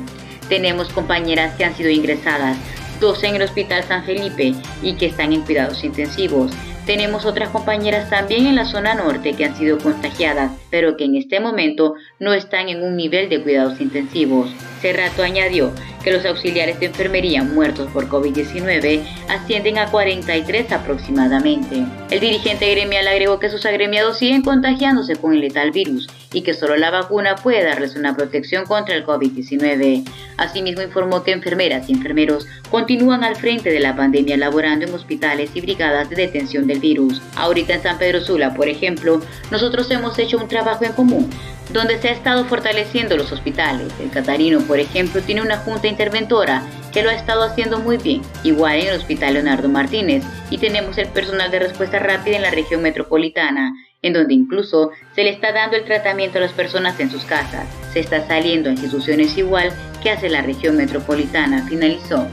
Tenemos 0.49 0.89
compañeras 0.89 1.55
que 1.55 1.65
han 1.65 1.77
sido 1.77 1.89
ingresadas 1.89 2.59
dos 3.03 3.23
en 3.25 3.35
el 3.35 3.43
Hospital 3.43 3.83
San 3.83 4.05
Felipe 4.05 4.55
y 4.81 4.95
que 4.95 5.07
están 5.07 5.35
en 5.35 5.43
cuidados 5.43 5.85
intensivos. 5.85 6.51
Tenemos 6.87 7.27
otras 7.27 7.51
compañeras 7.51 8.09
también 8.11 8.47
en 8.47 8.57
la 8.57 8.65
zona 8.65 8.95
norte 8.95 9.35
que 9.35 9.45
han 9.45 9.57
sido 9.57 9.79
contagiadas, 9.79 10.53
pero 10.71 10.97
que 10.97 11.05
en 11.05 11.17
este 11.17 11.39
momento 11.39 11.95
no 12.19 12.33
están 12.33 12.69
en 12.69 12.83
un 12.83 12.97
nivel 12.97 13.29
de 13.29 13.43
cuidados 13.43 13.81
intensivos. 13.81 14.51
Cerrato 14.81 15.23
añadió 15.23 15.73
que 16.03 16.13
los 16.13 16.25
auxiliares 16.25 16.81
de 16.81 16.87
enfermería 16.87 17.45
muertos 17.45 17.91
por 17.93 18.09
COVID-19 18.09 19.05
ascienden 19.29 19.79
a 19.79 19.91
43 19.91 20.73
aproximadamente. 20.73 21.85
El 22.11 22.21
dirigente 22.21 22.71
gremial 22.71 23.07
agregó 23.07 23.39
que 23.39 23.51
sus 23.51 23.65
agremiados 23.67 24.19
siguen 24.19 24.43
contagiándose 24.43 25.15
con 25.17 25.35
el 25.35 25.41
letal 25.41 25.71
virus 25.71 26.09
y 26.33 26.43
que 26.43 26.55
solo 26.55 26.77
la 26.77 26.91
vacuna 26.91 27.37
puede 27.37 27.65
darles 27.65 27.97
una 27.97 28.17
protección 28.17 28.67
contra 28.67 28.95
el 28.95 29.05
COVID-19. 29.05 30.05
Asimismo 30.37 30.83
informó 30.83 31.23
que 31.23 31.33
enfermeras 31.33 31.89
y 31.89 31.93
enfermeros 31.93 32.47
continúan 32.71 33.25
al 33.25 33.37
frente 33.37 33.71
de 33.71 33.81
la 33.81 33.97
pandemia 33.97 34.37
laborando 34.37 34.87
en 34.87 34.95
hospitales 34.95 35.51
y 35.55 35.61
brigadas 35.61 36.11
de 36.11 36.17
detención 36.17 36.67
del 36.67 36.81
virus. 36.81 37.21
Ahorita 37.37 37.75
en 37.75 37.83
San 37.83 37.99
Pedro 37.99 38.21
Sula, 38.21 38.55
por 38.55 38.69
ejemplo, 38.69 39.21
nosotros 39.51 39.91
hemos 39.91 40.19
hecho 40.19 40.39
un 40.39 40.49
trabajo 40.49 40.85
en 40.85 40.93
común 40.93 41.31
donde 41.73 41.99
se 41.99 42.09
ha 42.09 42.13
estado 42.13 42.45
fortaleciendo 42.45 43.17
los 43.17 43.33
hospitales. 43.33 43.93
El 44.01 44.11
Catarino, 44.11 44.61
por 44.61 44.79
ejemplo, 44.79 45.23
tiene 45.23 45.43
una 45.43 45.59
junta 45.59 45.89
interventora 45.89 46.63
que 46.93 47.03
lo 47.03 47.11
ha 47.11 47.15
estado 47.15 47.43
haciendo 47.43 47.79
muy 47.79 47.97
bien, 47.97 48.21
igual 48.45 48.79
en 48.79 48.89
el 48.89 48.99
Hospital 48.99 49.35
Leonardo 49.35 49.69
Martínez, 49.69 50.23
y 50.51 50.59
tenemos 50.59 50.99
el 50.99 51.09
personal 51.09 51.51
de 51.51 51.61
respuesta 51.61 51.99
rápida 51.99 52.37
en 52.37 52.43
la 52.43 52.51
región 52.51 52.83
metropolitana, 52.83 53.73
en 54.03 54.13
donde 54.13 54.35
incluso 54.35 54.91
se 55.15 55.23
le 55.23 55.31
está 55.31 55.53
dando 55.53 55.77
el 55.77 55.85
tratamiento 55.85 56.39
a 56.39 56.43
las 56.43 56.53
personas 56.53 56.99
en 57.01 57.11
sus 57.11 57.25
casas. 57.25 57.67
Se 57.93 58.01
está 58.01 58.27
saliendo 58.27 58.69
a 58.69 58.73
instituciones 58.73 59.39
igual 59.39 59.73
que 60.03 60.11
hace 60.11 60.29
la 60.29 60.43
región 60.43 60.77
metropolitana, 60.77 61.67
finalizó. 61.69 62.27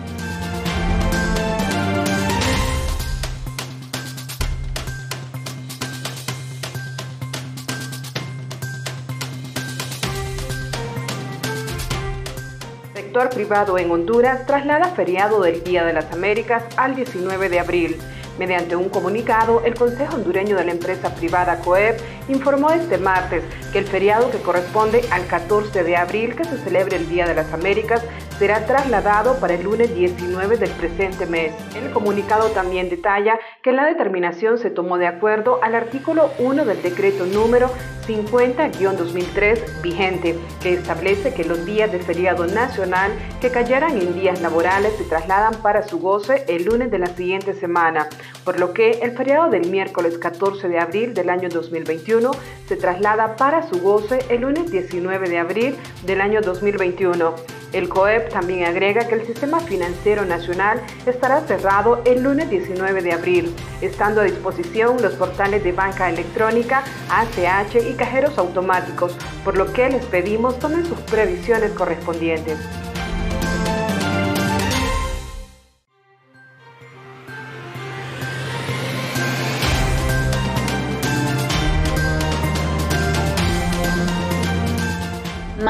sector 12.94 13.30
privado 13.32 13.80
en 13.80 13.90
Honduras 13.90 14.46
traslada 14.46 14.90
feriado 14.90 15.42
del 15.42 15.64
Día 15.64 15.84
de 15.84 15.94
las 15.94 16.12
Américas 16.12 16.64
al 16.78 16.96
19 16.96 17.50
de 17.50 17.60
abril. 17.60 17.98
Mediante 18.40 18.74
un 18.74 18.88
comunicado, 18.88 19.64
el 19.66 19.76
Consejo 19.76 20.16
Hondureño 20.16 20.56
de 20.56 20.64
la 20.64 20.72
empresa 20.72 21.14
privada 21.14 21.60
COEP 21.60 22.00
informó 22.30 22.72
este 22.72 22.98
martes 22.98 23.44
que 23.74 23.80
el 23.80 23.86
feriado 23.86 24.32
que 24.32 24.38
corresponde 24.38 25.02
al 25.12 25.28
14 25.28 25.84
de 25.84 25.98
abril, 25.98 26.36
que 26.36 26.46
se 26.46 26.58
celebra 26.58 26.96
el 26.96 27.10
Día 27.10 27.28
de 27.28 27.36
las 27.36 27.52
Américas, 27.54 28.04
será 28.38 28.66
trasladado 28.66 29.40
para 29.40 29.56
el 29.56 29.64
lunes 29.64 29.94
19 29.94 30.58
del 30.58 30.70
presente 30.72 31.26
mes. 31.26 31.52
El 31.76 31.92
comunicado 31.92 32.50
también 32.50 32.90
detalla 32.90 33.38
que 33.62 33.74
la 33.74 33.86
determinación 33.86 34.58
se 34.58 34.70
tomó 34.70 34.98
de 34.98 35.08
acuerdo 35.08 35.60
al 35.62 35.76
artículo 35.76 36.32
1 36.40 36.64
del 36.64 36.82
decreto 36.82 37.26
número 37.26 37.70
50-2003 38.08 39.82
vigente, 39.82 40.36
que 40.62 40.74
establece 40.74 41.34
que 41.34 41.44
los 41.44 41.66
días 41.66 41.92
de 41.92 42.00
feriado 42.00 42.48
nacional 42.48 43.12
que 43.40 43.52
cayeran 43.52 43.98
en 43.98 44.16
días 44.16 44.42
laborales 44.42 44.94
se 44.98 45.04
trasladan 45.04 45.62
para 45.62 45.84
su 45.84 46.00
goce 46.00 46.46
el 46.48 46.66
lunes 46.66 46.90
de 46.92 47.00
la 47.00 47.08
siguiente 47.08 47.54
semana. 47.54 48.08
por 48.46 48.60
lo 48.60 48.74
que 48.74 48.92
el 49.04 49.12
feriado 49.16 49.50
del 49.50 49.70
miércoles 49.70 50.18
14 50.18 50.70
de 50.70 50.80
abril 50.80 51.14
del 51.14 51.30
año 51.30 51.50
2021 51.50 52.19
se 52.68 52.76
traslada 52.76 53.36
para 53.36 53.68
su 53.68 53.82
goce 53.82 54.20
el 54.30 54.42
lunes 54.42 54.72
19 54.72 55.30
de 55.30 55.40
abril 55.40 55.76
del 56.06 56.22
año 56.22 56.42
2021. 56.42 57.36
El 57.72 57.88
COEP 57.88 58.30
también 58.30 58.66
agrega 58.66 59.08
que 59.08 59.16
el 59.16 59.26
sistema 59.26 59.60
financiero 59.60 60.26
nacional 60.26 60.82
estará 61.06 61.42
cerrado 61.42 62.02
el 62.06 62.24
lunes 62.24 62.50
19 62.50 63.02
de 63.02 63.14
abril, 63.14 63.56
estando 63.82 64.22
a 64.22 64.24
disposición 64.24 65.02
los 65.02 65.14
portales 65.14 65.64
de 65.64 65.72
banca 65.72 66.10
electrónica, 66.10 66.84
ACH 67.10 67.76
y 67.76 67.94
cajeros 67.94 68.38
automáticos, 68.40 69.16
por 69.46 69.56
lo 69.56 69.72
que 69.72 69.90
les 69.90 70.06
pedimos 70.06 70.58
tomen 70.58 70.86
sus 70.86 71.00
previsiones 71.02 71.72
correspondientes. 71.72 72.58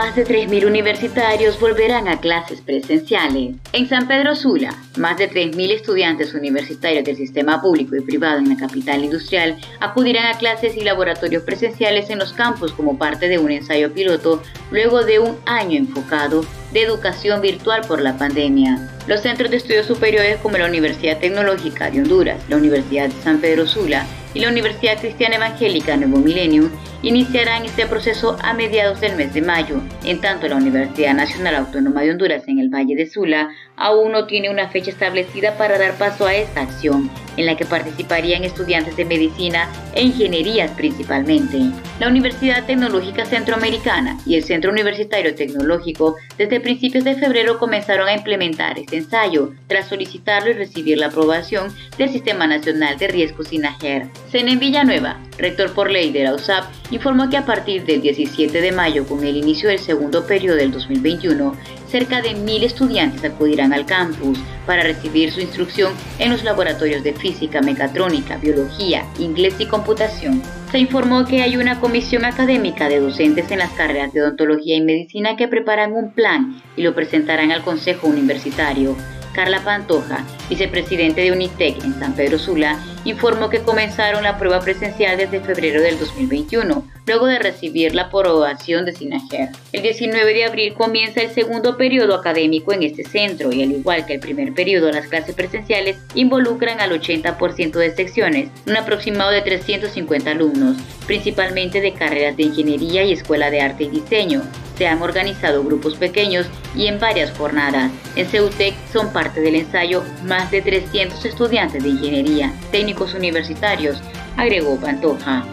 Más 0.09 0.15
de 0.15 0.25
3.000 0.25 0.65
universitarios 0.65 1.59
volverán 1.59 2.07
a 2.07 2.19
clases 2.19 2.61
presenciales. 2.61 3.57
En 3.73 3.87
San 3.87 4.07
Pedro 4.07 4.33
Sula, 4.33 4.73
más 4.97 5.19
de 5.19 5.29
3.000 5.29 5.69
estudiantes 5.69 6.33
universitarios 6.33 7.03
del 7.03 7.15
sistema 7.15 7.61
público 7.61 7.95
y 7.95 8.01
privado 8.01 8.39
en 8.39 8.49
la 8.49 8.57
capital 8.57 9.03
industrial 9.03 9.57
acudirán 9.79 10.25
a 10.33 10.39
clases 10.39 10.75
y 10.75 10.81
laboratorios 10.81 11.43
presenciales 11.43 12.09
en 12.09 12.17
los 12.17 12.33
campos 12.33 12.73
como 12.73 12.97
parte 12.97 13.29
de 13.29 13.37
un 13.37 13.51
ensayo 13.51 13.93
piloto 13.93 14.41
luego 14.71 15.03
de 15.03 15.19
un 15.19 15.37
año 15.45 15.77
enfocado 15.77 16.43
de 16.71 16.83
educación 16.83 17.41
virtual 17.41 17.81
por 17.87 18.01
la 18.01 18.17
pandemia. 18.17 18.89
Los 19.07 19.21
centros 19.21 19.49
de 19.49 19.57
estudios 19.57 19.87
superiores 19.87 20.37
como 20.37 20.57
la 20.57 20.67
Universidad 20.67 21.19
Tecnológica 21.19 21.89
de 21.89 21.99
Honduras, 21.99 22.41
la 22.47 22.57
Universidad 22.57 23.09
de 23.09 23.21
San 23.23 23.39
Pedro 23.39 23.65
Sula 23.65 24.05
y 24.33 24.39
la 24.39 24.49
Universidad 24.49 24.99
Cristiana 24.99 25.37
Evangélica 25.37 25.97
Nuevo 25.97 26.17
Milenio 26.17 26.69
iniciarán 27.01 27.65
este 27.65 27.85
proceso 27.87 28.37
a 28.43 28.53
mediados 28.53 28.99
del 28.99 29.15
mes 29.15 29.33
de 29.33 29.41
mayo, 29.41 29.81
en 30.03 30.21
tanto 30.21 30.47
la 30.47 30.57
Universidad 30.57 31.13
Nacional 31.13 31.55
Autónoma 31.55 32.01
de 32.01 32.11
Honduras 32.11 32.43
en 32.47 32.59
el 32.59 32.69
Valle 32.69 32.95
de 32.95 33.09
Sula 33.09 33.49
aún 33.77 34.11
no 34.11 34.27
tiene 34.27 34.49
una 34.49 34.69
fecha 34.69 34.91
establecida 34.91 35.57
para 35.57 35.79
dar 35.79 35.97
paso 35.97 36.27
a 36.27 36.35
esta 36.35 36.61
acción, 36.61 37.09
en 37.37 37.45
la 37.45 37.55
que 37.55 37.65
participarían 37.65 38.43
estudiantes 38.43 38.97
de 38.97 39.05
medicina 39.05 39.69
e 39.95 40.03
ingenierías 40.03 40.71
principalmente. 40.71 41.59
La 41.99 42.09
Universidad 42.09 42.65
Tecnológica 42.65 43.25
Centroamericana 43.25 44.17
y 44.25 44.35
el 44.35 44.43
Centro 44.43 44.71
Universitario 44.71 45.33
Tecnológico 45.33 46.17
desde 46.37 46.58
principios 46.61 47.03
de 47.03 47.15
febrero 47.15 47.59
comenzaron 47.59 48.07
a 48.07 48.13
implementar 48.13 48.79
este 48.79 48.97
ensayo, 48.97 49.53
tras 49.67 49.87
solicitarlo 49.87 50.49
y 50.49 50.53
recibir 50.53 50.97
la 50.97 51.07
aprobación 51.07 51.73
del 51.97 52.09
Sistema 52.09 52.47
Nacional 52.47 52.97
de 52.97 53.07
Riesgos 53.07 53.47
SINAGER. 53.49 54.07
Senen 54.31 54.59
Villanueva, 54.59 55.19
rector 55.37 55.73
por 55.73 55.89
ley 55.89 56.11
de 56.11 56.23
la 56.23 56.35
USAP, 56.35 56.65
informó 56.91 57.29
que 57.29 57.37
a 57.37 57.45
partir 57.45 57.85
del 57.85 58.01
17 58.01 58.61
de 58.61 58.71
mayo, 58.71 59.05
con 59.05 59.23
el 59.23 59.37
inicio 59.37 59.69
del 59.69 59.79
segundo 59.79 60.25
periodo 60.25 60.57
del 60.57 60.71
2021, 60.71 61.55
cerca 61.87 62.21
de 62.21 62.35
mil 62.35 62.63
estudiantes 62.63 63.23
acudirán 63.23 63.73
al 63.73 63.85
campus 63.85 64.39
para 64.65 64.83
recibir 64.83 65.31
su 65.31 65.41
instrucción 65.41 65.93
en 66.19 66.31
los 66.31 66.43
laboratorios 66.43 67.03
de 67.03 67.13
física, 67.13 67.61
mecatrónica, 67.61 68.37
biología, 68.37 69.05
inglés 69.19 69.55
y 69.59 69.65
computación. 69.65 70.41
Se 70.71 70.79
informó 70.79 71.25
que 71.25 71.41
hay 71.41 71.57
una 71.57 71.79
comisión 71.79 72.25
académica 72.25 72.89
de 72.89 72.99
docentes 72.99 73.49
en 73.51 73.59
las 73.59 73.71
carreras 73.71 74.13
de 74.13 74.21
odontología 74.21 74.75
y 74.75 74.81
medicina 74.81 75.35
que 75.35 75.47
preparan 75.47 75.93
un 75.93 76.11
plan 76.11 76.61
y 76.75 76.83
lo 76.83 76.93
presentarán 76.93 77.51
al 77.51 77.63
Consejo 77.63 78.07
Universitario. 78.07 78.95
Carla 79.33 79.63
Pantoja, 79.63 80.25
vicepresidente 80.49 81.21
de 81.21 81.31
UNITEC 81.31 81.83
en 81.83 81.99
San 81.99 82.13
Pedro 82.13 82.39
Sula, 82.39 82.79
informó 83.05 83.49
que 83.49 83.61
comenzaron 83.61 84.23
la 84.23 84.37
prueba 84.37 84.59
presencial 84.59 85.17
desde 85.17 85.39
febrero 85.39 85.81
del 85.81 85.99
2021, 85.99 86.83
luego 87.05 87.27
de 87.27 87.39
recibir 87.39 87.95
la 87.95 88.03
aprobación 88.03 88.85
de 88.85 88.93
SINAGER. 88.93 89.49
El 89.71 89.81
19 89.81 90.33
de 90.33 90.45
abril 90.45 90.73
comienza 90.73 91.21
el 91.21 91.31
segundo 91.31 91.77
periodo 91.77 92.15
académico 92.15 92.73
en 92.73 92.83
este 92.83 93.03
centro 93.03 93.51
y 93.51 93.63
al 93.63 93.71
igual 93.71 94.05
que 94.05 94.15
el 94.15 94.19
primer 94.19 94.53
periodo, 94.53 94.91
las 94.91 95.07
clases 95.07 95.35
presenciales 95.35 95.97
involucran 96.15 96.79
al 96.79 96.91
80% 96.91 97.71
de 97.71 97.95
secciones, 97.95 98.49
un 98.67 98.77
aproximado 98.77 99.31
de 99.31 99.41
350 99.41 100.31
alumnos, 100.31 100.77
principalmente 101.07 101.81
de 101.81 101.93
carreras 101.93 102.35
de 102.35 102.43
ingeniería 102.43 103.03
y 103.03 103.13
escuela 103.13 103.49
de 103.49 103.61
arte 103.61 103.85
y 103.85 103.89
diseño, 103.89 104.41
se 104.79 104.87
han 104.87 105.01
organizado 105.01 105.61
grupos 105.61 105.95
pequeños 105.97 106.47
y 106.73 106.87
en 106.87 107.01
varias 107.01 107.37
jornadas. 107.37 107.91
En 108.15 108.25
CEUTEC 108.25 108.73
son 108.93 109.11
parte 109.11 109.41
del 109.41 109.55
ensayo 109.55 110.03
más 110.23 110.49
de 110.51 110.61
300 110.61 111.25
estudiantes 111.25 111.83
de 111.83 111.89
ingeniería, 111.89 112.53
técnicos 112.71 113.13
universitarios, 113.13 113.97
agregó 114.37 114.77
Pantoja. 114.77 115.43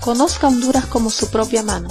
Conozca 0.00 0.48
Honduras 0.48 0.86
como 0.86 1.10
su 1.10 1.30
propia 1.30 1.62
mano. 1.62 1.90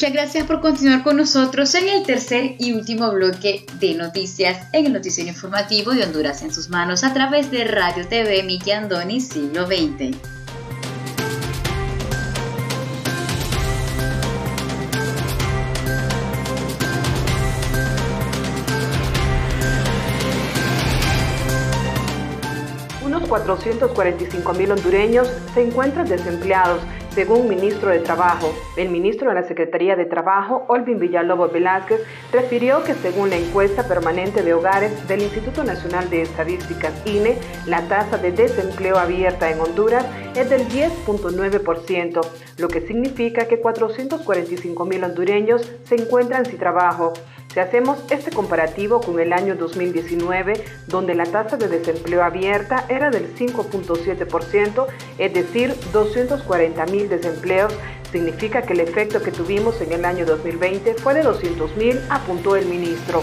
Muchas 0.00 0.14
gracias 0.14 0.46
por 0.46 0.62
continuar 0.62 1.02
con 1.02 1.18
nosotros 1.18 1.74
en 1.74 1.86
el 1.86 2.06
tercer 2.06 2.54
y 2.58 2.72
último 2.72 3.12
bloque 3.12 3.66
de 3.74 3.92
noticias 3.92 4.66
en 4.72 4.86
el 4.86 4.94
noticiero 4.94 5.28
informativo 5.28 5.92
de 5.92 6.04
Honduras 6.04 6.40
en 6.40 6.54
sus 6.54 6.70
manos 6.70 7.04
a 7.04 7.12
través 7.12 7.50
de 7.50 7.64
Radio 7.64 8.08
TV 8.08 8.42
Miki 8.42 8.70
Andoni 8.70 9.20
Siglo 9.20 9.66
XX. 9.66 10.16
Unos 23.04 23.28
445 23.28 24.54
mil 24.54 24.72
hondureños 24.72 25.28
se 25.52 25.62
encuentran 25.62 26.08
desempleados 26.08 26.80
según 27.14 27.48
ministro 27.48 27.90
de 27.90 27.98
Trabajo, 27.98 28.54
el 28.76 28.88
ministro 28.88 29.28
de 29.28 29.34
la 29.34 29.42
Secretaría 29.42 29.96
de 29.96 30.04
Trabajo, 30.04 30.64
Olvin 30.68 30.98
Villalobos 30.98 31.52
Velázquez, 31.52 32.00
refirió 32.32 32.84
que 32.84 32.94
según 32.94 33.30
la 33.30 33.36
encuesta 33.36 33.86
permanente 33.88 34.42
de 34.42 34.54
hogares 34.54 35.08
del 35.08 35.22
Instituto 35.22 35.64
Nacional 35.64 36.08
de 36.08 36.22
Estadísticas, 36.22 36.92
INE, 37.04 37.36
la 37.66 37.82
tasa 37.88 38.18
de 38.18 38.32
desempleo 38.32 38.96
abierta 38.96 39.50
en 39.50 39.60
Honduras 39.60 40.06
es 40.36 40.48
del 40.48 40.68
10.9%, 40.68 42.20
lo 42.58 42.68
que 42.68 42.80
significa 42.86 43.46
que 43.48 43.60
445 43.60 44.84
mil 44.84 45.04
hondureños 45.04 45.70
se 45.84 45.96
encuentran 45.96 46.46
sin 46.46 46.58
trabajo. 46.58 47.12
Si 47.52 47.58
hacemos 47.58 47.98
este 48.10 48.30
comparativo 48.30 49.00
con 49.00 49.18
el 49.18 49.32
año 49.32 49.56
2019, 49.56 50.64
donde 50.86 51.16
la 51.16 51.24
tasa 51.24 51.56
de 51.56 51.66
desempleo 51.66 52.22
abierta 52.22 52.84
era 52.88 53.10
del 53.10 53.34
5.7%, 53.34 54.86
es 55.18 55.34
decir, 55.34 55.74
240 55.92 56.86
mil 56.86 57.08
desempleos, 57.08 57.74
significa 58.12 58.62
que 58.62 58.74
el 58.74 58.80
efecto 58.80 59.20
que 59.20 59.32
tuvimos 59.32 59.80
en 59.80 59.90
el 59.90 60.04
año 60.04 60.26
2020 60.26 60.94
fue 60.94 61.14
de 61.14 61.22
200 61.22 61.76
mil, 61.76 62.00
apuntó 62.08 62.54
el 62.54 62.66
ministro. 62.66 63.20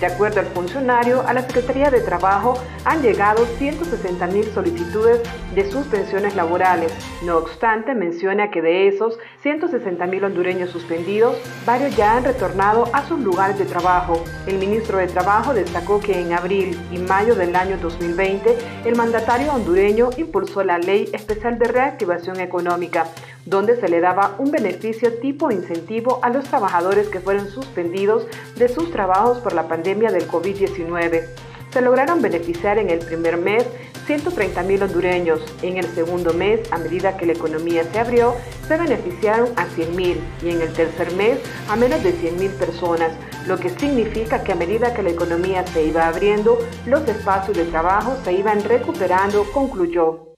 De 0.00 0.06
acuerdo 0.06 0.40
al 0.40 0.46
funcionario, 0.46 1.22
a 1.26 1.34
la 1.34 1.42
Secretaría 1.42 1.90
de 1.90 2.00
Trabajo 2.00 2.54
han 2.86 3.02
llegado 3.02 3.44
160 3.44 4.26
mil 4.28 4.44
solicitudes 4.46 5.20
de 5.54 5.70
suspensiones 5.70 6.34
laborales. 6.34 6.90
No 7.22 7.36
obstante, 7.36 7.94
menciona 7.94 8.50
que 8.50 8.62
de 8.62 8.88
esos 8.88 9.18
160 9.42 10.06
mil 10.06 10.24
hondureños 10.24 10.70
suspendidos, 10.70 11.36
varios 11.66 11.94
ya 11.96 12.16
han 12.16 12.24
retornado 12.24 12.88
a 12.94 13.06
sus 13.06 13.20
lugares 13.20 13.58
de 13.58 13.66
trabajo. 13.66 14.24
El 14.46 14.56
ministro 14.56 14.96
de 14.96 15.06
Trabajo 15.06 15.52
destacó 15.52 16.00
que 16.00 16.18
en 16.18 16.32
abril 16.32 16.80
y 16.90 16.96
mayo 16.96 17.34
del 17.34 17.54
año 17.54 17.76
2020, 17.76 18.56
el 18.86 18.96
mandatario 18.96 19.52
hondureño 19.52 20.10
impulsó 20.16 20.64
la 20.64 20.78
Ley 20.78 21.10
Especial 21.12 21.58
de 21.58 21.68
Reactivación 21.68 22.40
Económica, 22.40 23.06
donde 23.46 23.76
se 23.80 23.88
le 23.88 24.00
daba 24.00 24.36
un 24.38 24.50
beneficio 24.50 25.14
tipo 25.14 25.50
incentivo 25.50 26.20
a 26.22 26.30
los 26.30 26.44
trabajadores 26.44 27.08
que 27.08 27.20
fueron 27.20 27.48
suspendidos 27.48 28.26
de 28.56 28.68
sus 28.68 28.90
trabajos 28.90 29.38
por 29.38 29.52
la 29.52 29.68
pandemia 29.68 30.10
del 30.10 30.28
COVID-19. 30.28 31.24
Se 31.72 31.80
lograron 31.80 32.20
beneficiar 32.20 32.78
en 32.78 32.90
el 32.90 32.98
primer 32.98 33.36
mes 33.36 33.64
130 34.06 34.62
mil 34.64 34.82
hondureños. 34.82 35.40
En 35.62 35.76
el 35.76 35.86
segundo 35.86 36.32
mes, 36.34 36.60
a 36.72 36.78
medida 36.78 37.16
que 37.16 37.26
la 37.26 37.32
economía 37.32 37.84
se 37.84 38.00
abrió, 38.00 38.34
se 38.66 38.76
beneficiaron 38.76 39.50
a 39.56 39.66
100 39.66 39.96
mil 39.96 40.20
y 40.42 40.50
en 40.50 40.60
el 40.62 40.72
tercer 40.72 41.12
mes 41.12 41.38
a 41.68 41.76
menos 41.76 42.02
de 42.02 42.12
100 42.12 42.38
mil 42.38 42.50
personas, 42.50 43.12
lo 43.46 43.56
que 43.58 43.70
significa 43.70 44.42
que 44.42 44.52
a 44.52 44.56
medida 44.56 44.94
que 44.94 45.04
la 45.04 45.10
economía 45.10 45.64
se 45.68 45.84
iba 45.84 46.08
abriendo, 46.08 46.58
los 46.86 47.06
espacios 47.08 47.56
de 47.56 47.64
trabajo 47.66 48.16
se 48.24 48.32
iban 48.32 48.64
recuperando, 48.64 49.44
concluyó. 49.52 50.29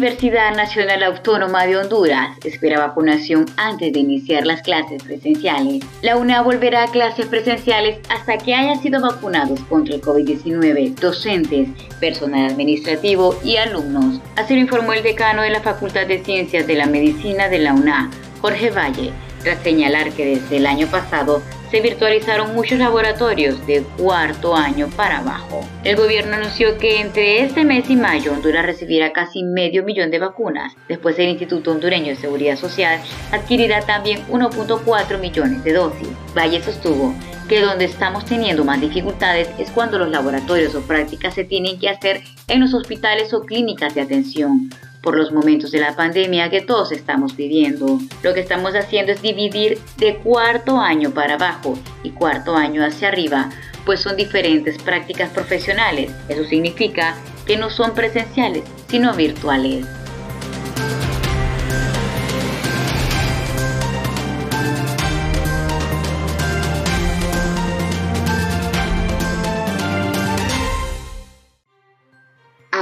Universidad 0.00 0.56
Nacional 0.56 1.02
Autónoma 1.02 1.66
de 1.66 1.76
Honduras 1.76 2.38
espera 2.42 2.78
vacunación 2.78 3.44
antes 3.58 3.92
de 3.92 3.98
iniciar 3.98 4.46
las 4.46 4.62
clases 4.62 5.02
presenciales. 5.02 5.84
La 6.00 6.16
UNA 6.16 6.40
volverá 6.40 6.84
a 6.84 6.90
clases 6.90 7.26
presenciales 7.26 7.98
hasta 8.08 8.38
que 8.38 8.54
hayan 8.54 8.80
sido 8.80 9.02
vacunados 9.02 9.60
contra 9.68 9.96
el 9.96 10.00
COVID-19 10.00 10.94
docentes, 10.94 11.68
personal 12.00 12.50
administrativo 12.50 13.38
y 13.44 13.58
alumnos. 13.58 14.22
Así 14.36 14.54
lo 14.54 14.60
informó 14.60 14.94
el 14.94 15.02
decano 15.02 15.42
de 15.42 15.50
la 15.50 15.60
Facultad 15.60 16.06
de 16.06 16.24
Ciencias 16.24 16.66
de 16.66 16.76
la 16.76 16.86
Medicina 16.86 17.50
de 17.50 17.58
la 17.58 17.74
UNA, 17.74 18.10
Jorge 18.40 18.70
Valle, 18.70 19.12
tras 19.42 19.62
señalar 19.62 20.12
que 20.12 20.24
desde 20.24 20.56
el 20.56 20.66
año 20.66 20.86
pasado 20.86 21.42
se 21.70 21.80
virtualizaron 21.80 22.54
muchos 22.54 22.78
laboratorios 22.78 23.64
de 23.66 23.82
cuarto 23.96 24.56
año 24.56 24.88
para 24.96 25.18
abajo. 25.18 25.64
El 25.84 25.96
gobierno 25.96 26.36
anunció 26.36 26.78
que 26.78 27.00
entre 27.00 27.42
este 27.42 27.64
mes 27.64 27.88
y 27.88 27.96
mayo 27.96 28.32
Honduras 28.32 28.66
recibirá 28.66 29.12
casi 29.12 29.44
medio 29.44 29.84
millón 29.84 30.10
de 30.10 30.18
vacunas. 30.18 30.74
Después 30.88 31.18
el 31.18 31.28
Instituto 31.28 31.70
Hondureño 31.70 32.08
de 32.08 32.16
Seguridad 32.16 32.56
Social 32.56 33.00
adquirirá 33.30 33.82
también 33.82 34.26
1.4 34.28 35.18
millones 35.20 35.62
de 35.64 35.72
dosis. 35.72 36.08
Valle 36.36 36.62
sostuvo 36.62 37.14
que 37.48 37.60
donde 37.60 37.84
estamos 37.84 38.24
teniendo 38.24 38.64
más 38.64 38.80
dificultades 38.80 39.48
es 39.58 39.70
cuando 39.70 39.98
los 39.98 40.10
laboratorios 40.10 40.74
o 40.74 40.82
prácticas 40.82 41.34
se 41.34 41.44
tienen 41.44 41.78
que 41.78 41.88
hacer 41.88 42.22
en 42.48 42.60
los 42.60 42.74
hospitales 42.74 43.34
o 43.34 43.42
clínicas 43.42 43.94
de 43.94 44.02
atención 44.02 44.70
por 45.02 45.16
los 45.16 45.32
momentos 45.32 45.70
de 45.70 45.80
la 45.80 45.96
pandemia 45.96 46.50
que 46.50 46.60
todos 46.60 46.92
estamos 46.92 47.36
viviendo. 47.36 47.98
Lo 48.22 48.34
que 48.34 48.40
estamos 48.40 48.74
haciendo 48.74 49.12
es 49.12 49.22
dividir 49.22 49.78
de 49.98 50.16
cuarto 50.16 50.78
año 50.78 51.10
para 51.10 51.34
abajo 51.34 51.78
y 52.02 52.10
cuarto 52.10 52.56
año 52.56 52.84
hacia 52.84 53.08
arriba, 53.08 53.50
pues 53.84 54.00
son 54.00 54.16
diferentes 54.16 54.82
prácticas 54.82 55.30
profesionales. 55.30 56.12
Eso 56.28 56.44
significa 56.44 57.16
que 57.46 57.56
no 57.56 57.70
son 57.70 57.94
presenciales, 57.94 58.64
sino 58.88 59.14
virtuales. 59.14 59.86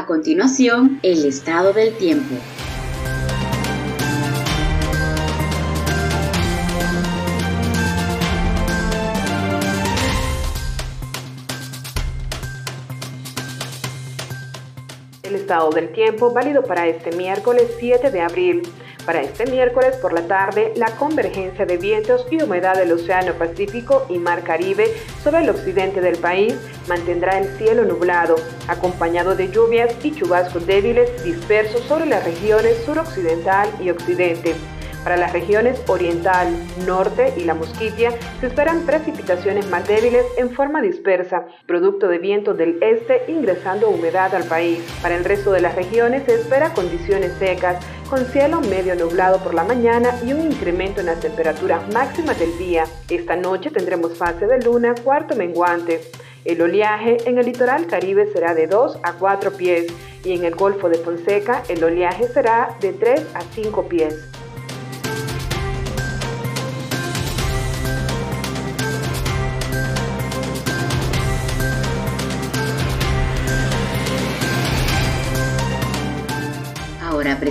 Continuación 0.09 1.01
el 1.03 1.27
estado 1.27 1.75
del 1.75 1.94
tiempo. 1.99 2.35
El 15.23 15.35
estado 15.35 15.68
del 15.73 15.92
tiempo 15.92 16.33
válido 16.33 16.62
para 16.62 16.87
este 16.87 17.14
miércoles 17.14 17.71
7 17.79 18.11
de 18.11 18.21
abril. 18.23 18.62
Para 19.09 19.23
este 19.23 19.47
miércoles 19.47 19.97
por 19.97 20.12
la 20.12 20.21
tarde, 20.29 20.75
la 20.77 20.94
convergencia 20.99 21.64
de 21.64 21.79
vientos 21.79 22.27
y 22.31 22.42
humedad 22.42 22.75
del 22.77 22.92
Océano 22.92 23.33
Pacífico 23.33 24.05
y 24.11 24.18
Mar 24.18 24.42
Caribe 24.42 24.94
sobre 25.25 25.38
el 25.38 25.49
occidente 25.49 26.03
del 26.03 26.18
país 26.18 26.55
mantendrá 26.88 27.38
el 27.38 27.49
cielo 27.57 27.87
nublado, 27.87 28.37
acompañado 28.66 29.35
de 29.35 29.51
lluvias 29.51 29.94
y 30.05 30.14
chubascos 30.14 30.66
débiles 30.66 31.25
dispersos 31.25 31.81
sobre 31.85 32.05
las 32.05 32.23
regiones 32.23 32.77
suroccidental 32.85 33.71
y 33.81 33.88
occidente. 33.88 34.55
Para 35.09 35.21
las 35.21 35.33
regiones 35.33 35.81
oriental, 35.87 36.49
norte 36.87 37.33
y 37.38 37.44
la 37.44 37.55
Mosquitia 37.55 38.12
se 38.40 38.49
esperan 38.49 38.85
precipitaciones 38.85 39.66
más 39.71 39.88
débiles 39.88 40.27
en 40.37 40.51
forma 40.51 40.83
dispersa, 40.83 41.47
producto 41.64 42.09
de 42.09 42.18
vientos 42.18 42.59
del 42.59 42.77
este 42.83 43.23
ingresando 43.27 43.88
humedad 43.88 44.35
al 44.35 44.44
país. 44.44 44.81
Para 45.01 45.16
el 45.16 45.25
resto 45.25 45.51
de 45.51 45.62
las 45.62 45.75
regiones 45.77 46.25
se 46.27 46.35
espera 46.35 46.75
condiciones 46.75 47.33
secas, 47.38 47.83
con 48.11 48.27
cielo 48.27 48.61
medio 48.61 48.97
nublado 48.97 49.38
por 49.38 49.55
la 49.55 49.64
mañana 49.64 50.11
y 50.27 50.35
un 50.35 50.42
incremento 50.42 51.01
en 51.01 51.07
las 51.07 51.21
temperaturas 51.21 51.90
máximas 51.90 52.38
del 52.38 52.59
día. 52.59 52.85
Esta 53.09 53.35
noche 53.35 53.71
tendremos 53.71 54.12
fase 54.12 54.47
de 54.47 54.61
luna 54.61 54.94
cuarto 55.03 55.35
menguante. 55.35 56.03
El 56.44 56.61
oleaje 56.61 57.16
en 57.25 57.38
el 57.38 57.47
litoral 57.47 57.87
caribe 57.87 58.31
será 58.31 58.53
de 58.53 58.66
2 58.66 58.99
a 59.03 59.14
4 59.14 59.53
pies 59.53 59.87
y 60.23 60.35
en 60.35 60.44
el 60.44 60.55
Golfo 60.55 60.90
de 60.90 60.99
Fonseca 60.99 61.62
el 61.71 61.83
oleaje 61.83 62.29
será 62.29 62.77
de 62.83 62.92
3 62.92 63.27
a 63.33 63.40
5 63.40 63.88
pies. 63.88 64.38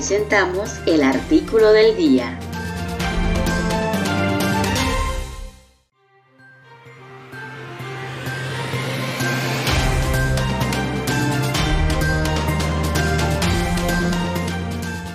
Presentamos 0.07 0.79
el 0.85 1.03
artículo 1.03 1.73
del 1.73 1.97
día. 1.97 2.39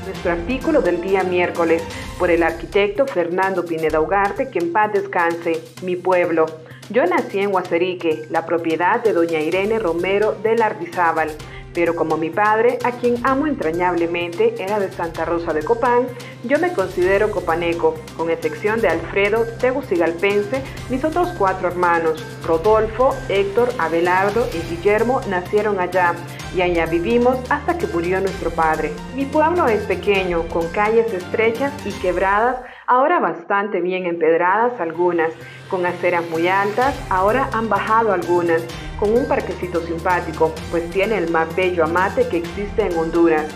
Nuestro 0.04 0.32
artículo 0.32 0.82
del 0.82 1.00
día 1.00 1.22
miércoles 1.22 1.82
por 2.18 2.30
el 2.30 2.42
arquitecto 2.42 3.06
Fernando 3.06 3.64
Pineda 3.64 3.98
Ugarte, 3.98 4.50
que 4.50 4.58
en 4.58 4.74
paz 4.74 4.92
descanse, 4.92 5.64
mi 5.82 5.96
pueblo. 5.96 6.44
Yo 6.90 7.06
nací 7.06 7.38
en 7.38 7.54
Huacerique, 7.54 8.26
la 8.28 8.44
propiedad 8.44 9.02
de 9.02 9.14
doña 9.14 9.40
Irene 9.40 9.78
Romero 9.78 10.36
del 10.42 10.60
Ardizábal 10.60 11.30
pero 11.74 11.94
como 11.94 12.16
mi 12.16 12.30
padre, 12.30 12.78
a 12.84 12.92
quien 12.92 13.16
amo 13.24 13.46
entrañablemente, 13.46 14.54
era 14.62 14.78
de 14.78 14.90
Santa 14.92 15.24
Rosa 15.24 15.52
de 15.52 15.62
Copán, 15.62 16.06
yo 16.44 16.58
me 16.58 16.72
considero 16.72 17.30
copaneco, 17.30 17.94
con 18.16 18.30
excepción 18.30 18.80
de 18.80 18.88
Alfredo, 18.88 19.44
tegucigalpense, 19.60 20.62
mis 20.90 21.04
otros 21.04 21.28
cuatro 21.38 21.68
hermanos, 21.68 22.24
Rodolfo, 22.44 23.14
Héctor, 23.28 23.70
Abelardo 23.78 24.46
y 24.52 24.74
Guillermo, 24.74 25.20
nacieron 25.28 25.80
allá 25.80 26.14
y 26.54 26.62
allá 26.62 26.86
vivimos 26.86 27.38
hasta 27.50 27.78
que 27.78 27.86
murió 27.86 28.20
nuestro 28.20 28.50
padre. 28.50 28.92
Mi 29.14 29.24
pueblo 29.24 29.66
es 29.66 29.82
pequeño, 29.84 30.42
con 30.48 30.68
calles 30.68 31.12
estrechas 31.12 31.72
y 31.86 31.92
quebradas, 31.92 32.56
ahora 32.86 33.20
bastante 33.20 33.80
bien 33.80 34.06
empedradas 34.06 34.78
algunas, 34.80 35.30
con 35.70 35.86
aceras 35.86 36.28
muy 36.30 36.48
altas, 36.48 36.94
ahora 37.10 37.48
han 37.52 37.68
bajado 37.68 38.12
algunas, 38.12 38.62
con 38.98 39.14
un 39.14 39.26
parquecito 39.26 39.80
simpático, 39.80 40.54
pues 40.70 40.88
tiene 40.90 41.18
el 41.18 41.30
más 41.30 41.54
bello 41.56 41.84
amate 41.84 42.28
que 42.28 42.38
existe 42.38 42.86
en 42.86 42.96
Honduras. 42.96 43.46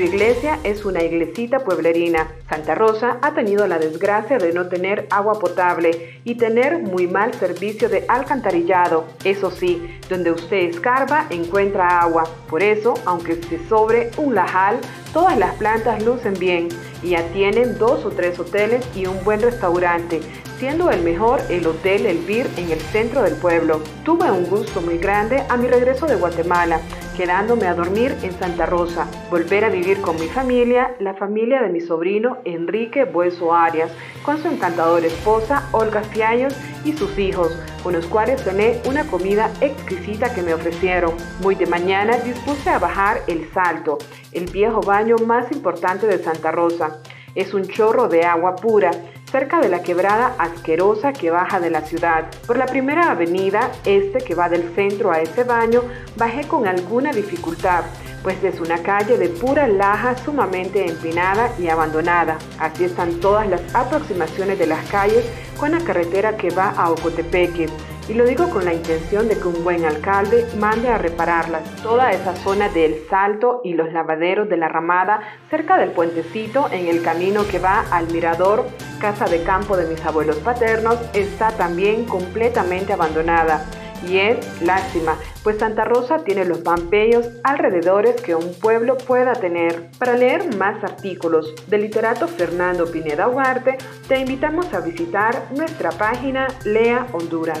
Su 0.00 0.06
iglesia 0.06 0.58
es 0.64 0.86
una 0.86 1.02
iglesita 1.02 1.58
pueblerina. 1.58 2.32
Santa 2.48 2.74
Rosa 2.74 3.18
ha 3.20 3.34
tenido 3.34 3.66
la 3.66 3.78
desgracia 3.78 4.38
de 4.38 4.54
no 4.54 4.66
tener 4.66 5.06
agua 5.10 5.38
potable 5.38 6.18
y 6.24 6.36
tener 6.36 6.78
muy 6.78 7.06
mal 7.06 7.34
servicio 7.34 7.90
de 7.90 8.06
alcantarillado. 8.08 9.04
Eso 9.24 9.50
sí, 9.50 10.00
donde 10.08 10.32
usted 10.32 10.70
escarba 10.70 11.26
encuentra 11.28 12.00
agua. 12.00 12.24
Por 12.48 12.62
eso, 12.62 12.94
aunque 13.04 13.42
se 13.42 13.58
sobre 13.68 14.10
un 14.16 14.34
lajal, 14.34 14.78
todas 15.12 15.36
las 15.36 15.54
plantas 15.56 16.02
lucen 16.02 16.32
bien 16.32 16.68
y 17.02 17.10
ya 17.10 17.22
tienen 17.34 17.76
dos 17.76 18.06
o 18.06 18.08
tres 18.08 18.38
hoteles 18.38 18.82
y 18.96 19.04
un 19.04 19.22
buen 19.22 19.42
restaurante 19.42 20.22
siendo 20.60 20.90
el 20.90 21.02
mejor 21.02 21.40
el 21.48 21.66
Hotel 21.66 22.04
Elvir 22.04 22.46
en 22.58 22.70
el 22.70 22.78
centro 22.78 23.22
del 23.22 23.34
pueblo. 23.34 23.80
Tuve 24.04 24.30
un 24.30 24.44
gusto 24.44 24.82
muy 24.82 24.98
grande 24.98 25.42
a 25.48 25.56
mi 25.56 25.66
regreso 25.66 26.06
de 26.06 26.16
Guatemala, 26.16 26.82
quedándome 27.20 27.66
a 27.66 27.74
dormir 27.74 28.16
en 28.22 28.32
Santa 28.32 28.64
Rosa, 28.64 29.06
volver 29.30 29.66
a 29.66 29.68
vivir 29.68 30.00
con 30.00 30.18
mi 30.18 30.26
familia, 30.26 30.94
la 31.00 31.12
familia 31.12 31.60
de 31.60 31.68
mi 31.68 31.82
sobrino 31.82 32.38
Enrique 32.46 33.04
Bueso 33.04 33.52
Arias, 33.52 33.90
con 34.24 34.38
su 34.38 34.48
encantadora 34.48 35.06
esposa 35.06 35.68
Olga 35.72 36.02
Fiallos 36.02 36.56
y 36.82 36.94
sus 36.94 37.18
hijos, 37.18 37.54
con 37.82 37.92
los 37.92 38.06
cuales 38.06 38.42
cené 38.42 38.80
una 38.86 39.04
comida 39.04 39.50
exquisita 39.60 40.32
que 40.32 40.40
me 40.40 40.54
ofrecieron. 40.54 41.12
Muy 41.42 41.56
de 41.56 41.66
mañana 41.66 42.16
dispuse 42.16 42.70
a 42.70 42.78
bajar 42.78 43.20
el 43.26 43.46
Salto, 43.52 43.98
el 44.32 44.46
viejo 44.46 44.80
baño 44.80 45.16
más 45.18 45.52
importante 45.52 46.06
de 46.06 46.24
Santa 46.24 46.50
Rosa. 46.52 47.02
Es 47.34 47.52
un 47.52 47.68
chorro 47.68 48.08
de 48.08 48.24
agua 48.24 48.56
pura, 48.56 48.92
cerca 49.30 49.60
de 49.60 49.68
la 49.68 49.82
quebrada 49.82 50.34
asquerosa 50.38 51.12
que 51.12 51.30
baja 51.30 51.60
de 51.60 51.70
la 51.70 51.82
ciudad. 51.82 52.26
Por 52.46 52.58
la 52.58 52.66
primera 52.66 53.10
avenida, 53.10 53.70
este 53.84 54.18
que 54.18 54.34
va 54.34 54.48
del 54.48 54.74
centro 54.74 55.10
a 55.10 55.20
ese 55.20 55.44
baño, 55.44 55.82
bajé 56.16 56.46
con 56.46 56.66
alguna 56.66 57.12
dificultad, 57.12 57.84
pues 58.22 58.42
es 58.44 58.60
una 58.60 58.82
calle 58.82 59.16
de 59.16 59.28
pura 59.28 59.66
laja 59.66 60.16
sumamente 60.18 60.86
empinada 60.86 61.50
y 61.58 61.68
abandonada. 61.68 62.38
Así 62.58 62.84
están 62.84 63.20
todas 63.20 63.48
las 63.48 63.62
aproximaciones 63.74 64.58
de 64.58 64.66
las 64.66 64.84
calles 64.88 65.24
con 65.58 65.72
la 65.72 65.80
carretera 65.80 66.36
que 66.36 66.50
va 66.50 66.70
a 66.70 66.90
Ocotepeque. 66.90 67.68
Y 68.08 68.14
lo 68.14 68.24
digo 68.24 68.50
con 68.50 68.64
la 68.64 68.74
intención 68.74 69.28
de 69.28 69.38
que 69.38 69.46
un 69.46 69.62
buen 69.62 69.84
alcalde 69.84 70.46
mande 70.58 70.88
a 70.88 70.98
repararlas. 70.98 71.62
Toda 71.82 72.10
esa 72.10 72.34
zona 72.34 72.68
del 72.68 73.06
Salto 73.08 73.60
y 73.62 73.74
los 73.74 73.92
lavaderos 73.92 74.48
de 74.48 74.56
la 74.56 74.68
Ramada, 74.68 75.20
cerca 75.48 75.78
del 75.78 75.92
puentecito, 75.92 76.68
en 76.72 76.88
el 76.88 77.02
camino 77.02 77.46
que 77.46 77.58
va 77.58 77.84
al 77.90 78.10
mirador, 78.12 78.66
casa 79.00 79.26
de 79.26 79.42
campo 79.44 79.76
de 79.76 79.86
mis 79.86 80.04
abuelos 80.04 80.36
paternos, 80.38 80.98
está 81.14 81.50
también 81.52 82.04
completamente 82.04 82.92
abandonada. 82.92 83.64
Y 84.08 84.18
es 84.18 84.62
lástima, 84.62 85.16
pues 85.42 85.58
Santa 85.58 85.84
Rosa 85.84 86.24
tiene 86.24 86.46
los 86.46 86.58
pampellos 86.58 87.28
alrededores 87.44 88.20
que 88.22 88.34
un 88.34 88.54
pueblo 88.54 88.96
pueda 88.96 89.34
tener. 89.34 89.90
Para 89.98 90.16
leer 90.16 90.56
más 90.56 90.82
artículos 90.82 91.54
del 91.68 91.82
literato 91.82 92.26
Fernando 92.26 92.90
Pineda 92.90 93.28
Huarte, 93.28 93.76
te 94.08 94.18
invitamos 94.18 94.72
a 94.72 94.80
visitar 94.80 95.48
nuestra 95.54 95.90
página 95.90 96.48
Lea 96.64 97.06
Honduras. 97.12 97.60